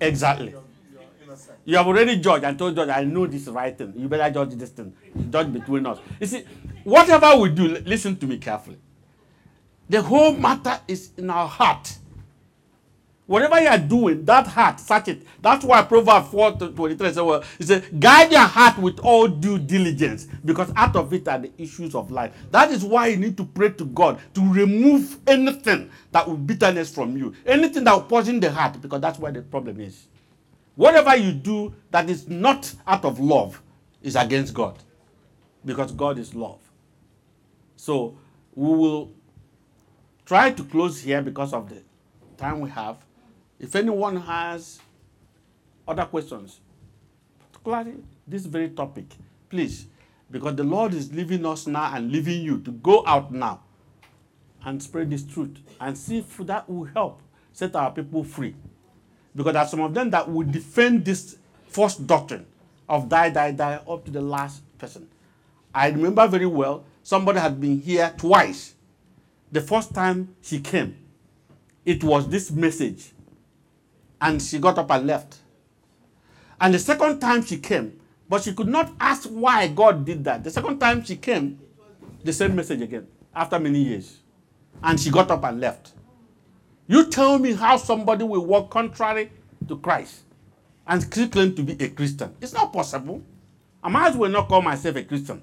Exactly. 0.00 0.54
You 1.64 1.76
have 1.76 1.86
already 1.86 2.18
judged 2.20 2.44
and 2.44 2.58
told 2.58 2.76
God, 2.76 2.88
I 2.90 3.04
know 3.04 3.26
this 3.26 3.48
right 3.48 3.76
thing. 3.76 3.92
You 3.96 4.08
better 4.08 4.32
judge 4.32 4.54
this 4.54 4.70
thing. 4.70 4.92
Judge 5.30 5.52
between 5.52 5.86
us. 5.86 5.98
You 6.20 6.26
see, 6.26 6.44
whatever 6.84 7.36
we 7.36 7.50
do, 7.50 7.68
listen 7.84 8.16
to 8.16 8.26
me 8.26 8.38
carefully. 8.38 8.78
The 9.88 10.02
whole 10.02 10.34
matter 10.36 10.80
is 10.86 11.10
in 11.16 11.30
our 11.30 11.48
heart. 11.48 11.98
Whatever 13.26 13.58
you 13.58 13.68
are 13.68 13.78
doing, 13.78 14.22
that 14.26 14.46
heart, 14.46 14.78
search 14.78 15.08
it. 15.08 15.22
That's 15.40 15.64
why 15.64 15.80
Proverbs 15.80 16.28
4 16.28 16.58
to 16.58 16.68
23 16.72 17.06
says, 17.06 17.16
well, 17.16 17.42
it 17.58 17.66
says, 17.66 17.82
guide 17.98 18.30
your 18.30 18.40
heart 18.40 18.76
with 18.76 19.00
all 19.00 19.26
due 19.26 19.58
diligence, 19.58 20.28
because 20.44 20.70
out 20.76 20.94
of 20.94 21.10
it 21.14 21.26
are 21.26 21.38
the 21.38 21.50
issues 21.56 21.94
of 21.94 22.10
life. 22.10 22.34
That 22.50 22.70
is 22.70 22.84
why 22.84 23.06
you 23.06 23.16
need 23.16 23.38
to 23.38 23.44
pray 23.46 23.70
to 23.70 23.86
God 23.86 24.20
to 24.34 24.52
remove 24.52 25.18
anything 25.26 25.90
that 26.12 26.28
will 26.28 26.36
bitterness 26.36 26.94
from 26.94 27.16
you, 27.16 27.34
anything 27.46 27.84
that 27.84 27.94
will 27.94 28.02
poison 28.02 28.40
the 28.40 28.50
heart, 28.50 28.78
because 28.82 29.00
that's 29.00 29.18
where 29.18 29.32
the 29.32 29.40
problem 29.40 29.80
is. 29.80 30.06
Whatever 30.74 31.16
you 31.16 31.32
do 31.32 31.74
that 31.92 32.10
is 32.10 32.28
not 32.28 32.74
out 32.86 33.06
of 33.06 33.20
love 33.20 33.62
is 34.02 34.16
against 34.16 34.52
God, 34.52 34.78
because 35.64 35.92
God 35.92 36.18
is 36.18 36.34
love. 36.34 36.60
So 37.76 38.18
we 38.54 38.68
will 38.68 39.12
try 40.26 40.50
to 40.50 40.64
close 40.64 41.00
here 41.00 41.22
because 41.22 41.54
of 41.54 41.70
the 41.70 41.82
time 42.36 42.60
we 42.60 42.68
have. 42.68 42.98
If 43.64 43.74
anyone 43.76 44.16
has 44.16 44.78
other 45.88 46.04
questions, 46.04 46.60
particularly 47.50 47.94
this 48.28 48.44
very 48.44 48.68
topic, 48.68 49.06
please, 49.48 49.86
because 50.30 50.54
the 50.56 50.64
Lord 50.64 50.92
is 50.92 51.10
leaving 51.10 51.46
us 51.46 51.66
now 51.66 51.94
and 51.94 52.12
leaving 52.12 52.42
you 52.42 52.58
to 52.60 52.70
go 52.70 53.02
out 53.06 53.32
now 53.32 53.62
and 54.66 54.82
spread 54.82 55.08
this 55.08 55.24
truth 55.24 55.56
and 55.80 55.96
see 55.96 56.18
if 56.18 56.36
that 56.46 56.68
will 56.68 56.84
help 56.84 57.22
set 57.54 57.74
our 57.74 57.90
people 57.90 58.22
free. 58.22 58.54
Because 59.34 59.54
there 59.54 59.62
are 59.62 59.68
some 59.68 59.80
of 59.80 59.94
them 59.94 60.10
that 60.10 60.30
will 60.30 60.46
defend 60.46 61.06
this 61.06 61.38
false 61.66 61.96
doctrine 61.96 62.44
of 62.86 63.08
die, 63.08 63.30
die, 63.30 63.52
die 63.52 63.80
up 63.88 64.04
to 64.04 64.10
the 64.10 64.20
last 64.20 64.60
person. 64.76 65.08
I 65.74 65.88
remember 65.88 66.28
very 66.28 66.44
well 66.44 66.84
somebody 67.02 67.40
had 67.40 67.58
been 67.58 67.80
here 67.80 68.12
twice. 68.18 68.74
The 69.50 69.62
first 69.62 69.94
time 69.94 70.36
she 70.42 70.60
came, 70.60 70.98
it 71.86 72.04
was 72.04 72.28
this 72.28 72.50
message. 72.50 73.13
And 74.24 74.40
she 74.40 74.58
got 74.58 74.78
up 74.78 74.90
and 74.90 75.06
left. 75.06 75.36
And 76.58 76.72
the 76.72 76.78
second 76.78 77.20
time 77.20 77.44
she 77.44 77.58
came, 77.58 78.00
but 78.26 78.42
she 78.42 78.54
could 78.54 78.68
not 78.68 78.90
ask 78.98 79.28
why 79.28 79.68
God 79.68 80.06
did 80.06 80.24
that. 80.24 80.42
The 80.42 80.50
second 80.50 80.78
time 80.78 81.04
she 81.04 81.16
came, 81.16 81.60
the 82.24 82.32
same 82.32 82.56
message 82.56 82.80
again 82.80 83.06
after 83.36 83.58
many 83.58 83.80
years. 83.80 84.20
And 84.82 84.98
she 84.98 85.10
got 85.10 85.30
up 85.30 85.44
and 85.44 85.60
left. 85.60 85.92
You 86.86 87.10
tell 87.10 87.38
me 87.38 87.52
how 87.52 87.76
somebody 87.76 88.24
will 88.24 88.46
walk 88.46 88.70
contrary 88.70 89.30
to 89.68 89.76
Christ 89.76 90.22
and 90.86 91.10
claim 91.10 91.54
to 91.54 91.62
be 91.62 91.72
a 91.84 91.90
Christian. 91.90 92.34
It's 92.40 92.54
not 92.54 92.72
possible. 92.72 93.22
I 93.82 93.90
might 93.90 94.08
as 94.08 94.16
well 94.16 94.30
not 94.30 94.48
call 94.48 94.62
myself 94.62 94.96
a 94.96 95.04
Christian. 95.04 95.42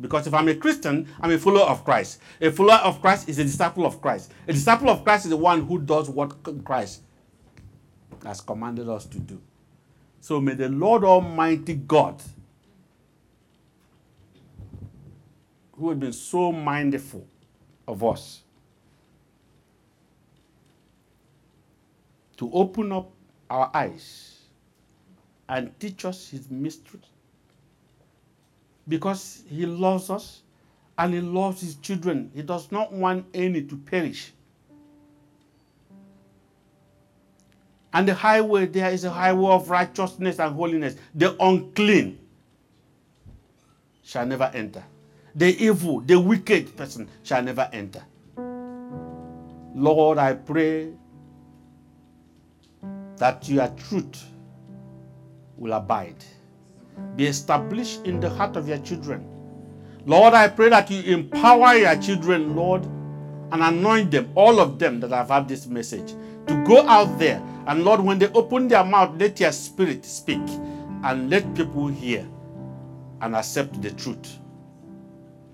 Because 0.00 0.26
if 0.26 0.32
I'm 0.32 0.48
a 0.48 0.54
Christian, 0.54 1.06
I'm 1.20 1.32
a 1.32 1.38
follower 1.38 1.66
of 1.66 1.84
Christ. 1.84 2.20
A 2.40 2.50
follower 2.50 2.78
of 2.78 3.02
Christ 3.02 3.28
is 3.28 3.38
a 3.38 3.44
disciple 3.44 3.84
of 3.84 4.00
Christ. 4.00 4.32
A 4.48 4.54
disciple 4.54 4.88
of 4.88 5.04
Christ 5.04 5.26
is 5.26 5.30
the 5.30 5.36
one 5.36 5.66
who 5.66 5.78
does 5.78 6.08
what 6.08 6.34
Christ 6.64 7.02
has 8.26 8.40
commanded 8.40 8.88
us 8.88 9.06
to 9.06 9.18
do. 9.18 9.40
So 10.20 10.40
may 10.40 10.54
the 10.54 10.68
Lord 10.68 11.04
Almighty 11.04 11.74
God, 11.74 12.20
who 15.78 15.90
has 15.90 15.98
been 15.98 16.12
so 16.12 16.50
mindful 16.50 17.26
of 17.86 18.02
us, 18.02 18.42
to 22.36 22.50
open 22.52 22.92
up 22.92 23.10
our 23.48 23.70
eyes 23.72 24.40
and 25.48 25.78
teach 25.78 26.04
us 26.04 26.28
his 26.28 26.50
mysteries 26.50 27.04
because 28.88 29.44
he 29.48 29.64
loves 29.64 30.10
us 30.10 30.42
and 30.98 31.14
he 31.14 31.20
loves 31.20 31.60
his 31.60 31.76
children. 31.76 32.30
He 32.34 32.42
does 32.42 32.72
not 32.72 32.92
want 32.92 33.26
any 33.32 33.62
to 33.62 33.76
perish. 33.76 34.32
And 37.96 38.06
the 38.06 38.12
highway 38.12 38.66
there 38.66 38.90
is 38.90 39.04
a 39.04 39.10
highway 39.10 39.52
of 39.52 39.70
righteousness 39.70 40.38
and 40.38 40.54
holiness. 40.54 40.96
The 41.14 41.34
unclean 41.42 42.18
shall 44.02 44.26
never 44.26 44.50
enter. 44.52 44.84
The 45.34 45.56
evil, 45.64 46.00
the 46.00 46.20
wicked 46.20 46.76
person 46.76 47.08
shall 47.22 47.42
never 47.42 47.70
enter. 47.72 48.04
Lord, 49.74 50.18
I 50.18 50.34
pray 50.34 50.92
that 53.16 53.48
your 53.48 53.68
truth 53.88 54.26
will 55.56 55.72
abide 55.72 56.22
be 57.16 57.26
established 57.26 58.04
in 58.04 58.20
the 58.20 58.28
heart 58.28 58.56
of 58.56 58.68
your 58.68 58.78
children. 58.78 59.26
Lord, 60.04 60.34
I 60.34 60.48
pray 60.48 60.68
that 60.68 60.90
you 60.90 61.00
empower 61.14 61.74
your 61.74 61.96
children, 61.96 62.54
Lord, 62.54 62.84
and 62.84 63.62
anoint 63.62 64.10
them, 64.10 64.32
all 64.34 64.60
of 64.60 64.78
them 64.78 65.00
that 65.00 65.12
have 65.12 65.28
had 65.28 65.48
this 65.48 65.66
message, 65.66 66.10
to 66.46 66.62
go 66.66 66.86
out 66.86 67.18
there. 67.18 67.42
And 67.66 67.84
Lord, 67.84 68.00
when 68.00 68.18
they 68.18 68.28
open 68.28 68.68
their 68.68 68.84
mouth, 68.84 69.16
let 69.18 69.40
your 69.40 69.52
spirit 69.52 70.04
speak 70.04 70.42
and 71.04 71.30
let 71.30 71.54
people 71.54 71.88
hear 71.88 72.26
and 73.20 73.34
accept 73.34 73.80
the 73.82 73.90
truth 73.92 74.38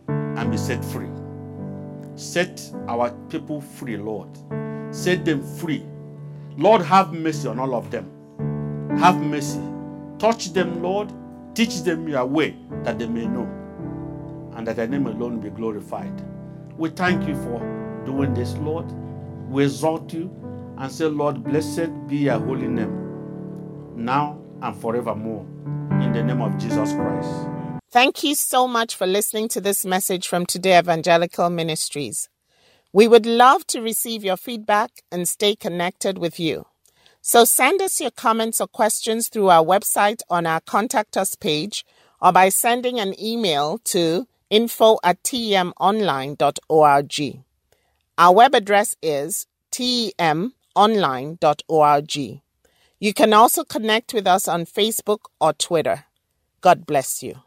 and 0.09 0.51
be 0.51 0.57
set 0.57 0.85
free. 0.85 1.09
Set 2.17 2.71
our 2.89 3.11
people 3.29 3.61
free, 3.61 3.97
Lord. 3.97 4.29
Set 4.95 5.25
them 5.25 5.43
free. 5.57 5.85
Lord, 6.57 6.83
have 6.83 7.13
mercy 7.13 7.49
on 7.49 7.59
all 7.59 7.75
of 7.75 7.91
them. 7.91 8.11
Have 8.99 9.21
mercy. 9.21 9.61
Touch 10.19 10.53
them, 10.53 10.83
Lord, 10.83 11.11
Teach 11.55 11.83
them 11.83 12.09
your 12.09 12.25
way 12.25 12.57
that 12.83 12.99
they 12.99 13.07
may 13.07 13.27
know, 13.27 13.47
and 14.57 14.67
that 14.67 14.77
thy 14.77 14.87
name 14.87 15.07
alone 15.07 15.39
be 15.39 15.51
glorified. 15.51 16.13
We 16.79 16.89
thank 16.89 17.29
you 17.29 17.35
for 17.35 17.59
doing 18.07 18.33
this, 18.33 18.57
Lord. 18.57 18.91
We 19.51 19.65
exalt 19.65 20.15
you 20.15 20.31
and 20.83 20.91
say, 20.91 21.07
Lord, 21.07 21.45
blessed 21.45 22.09
be 22.09 22.17
your 22.17 22.41
holy 22.41 22.67
name, 22.67 23.95
now 23.95 24.37
and 24.61 24.77
forevermore. 24.77 25.47
In 26.03 26.13
the 26.13 26.25
name 26.25 26.43
of 26.43 26.59
Jesus 26.59 26.93
Christ. 26.93 27.31
Thank 27.93 28.25
you 28.25 28.35
so 28.35 28.67
much 28.67 28.97
for 28.97 29.07
listening 29.07 29.47
to 29.51 29.61
this 29.61 29.85
message 29.85 30.27
from 30.27 30.45
Today 30.45 30.77
Evangelical 30.77 31.51
Ministries. 31.51 32.29
We 32.93 33.07
would 33.07 33.27
love 33.27 33.65
to 33.69 33.81
receive 33.81 34.25
your 34.25 34.37
feedback 34.37 34.91
and 35.13 35.29
stay 35.29 35.55
connected 35.55 36.19
with 36.19 36.41
you. 36.41 36.67
So 37.21 37.45
send 37.45 37.81
us 37.81 38.01
your 38.01 38.11
comments 38.11 38.61
or 38.61 38.67
questions 38.67 39.29
through 39.29 39.51
our 39.51 39.65
website 39.65 40.23
on 40.29 40.47
our 40.47 40.61
contact 40.61 41.17
us 41.17 41.37
page 41.37 41.87
or 42.21 42.33
by 42.33 42.49
sending 42.49 42.99
an 42.99 43.15
email 43.23 43.79
to 43.85 44.27
info 44.51 44.99
at 45.05 45.23
temonline.org. 45.23 47.45
Our 48.19 48.35
web 48.35 48.55
address 48.57 48.97
is 49.01 49.47
temonline.org. 50.77 52.41
You 53.01 53.15
can 53.15 53.33
also 53.33 53.65
connect 53.65 54.15
with 54.15 54.27
us 54.27 54.47
on 54.49 54.65
Facebook 54.65 55.21
or 55.41 55.53
Twitter. 55.53 56.05
God 56.61 56.87
bless 56.87 57.23
you. 57.23 57.43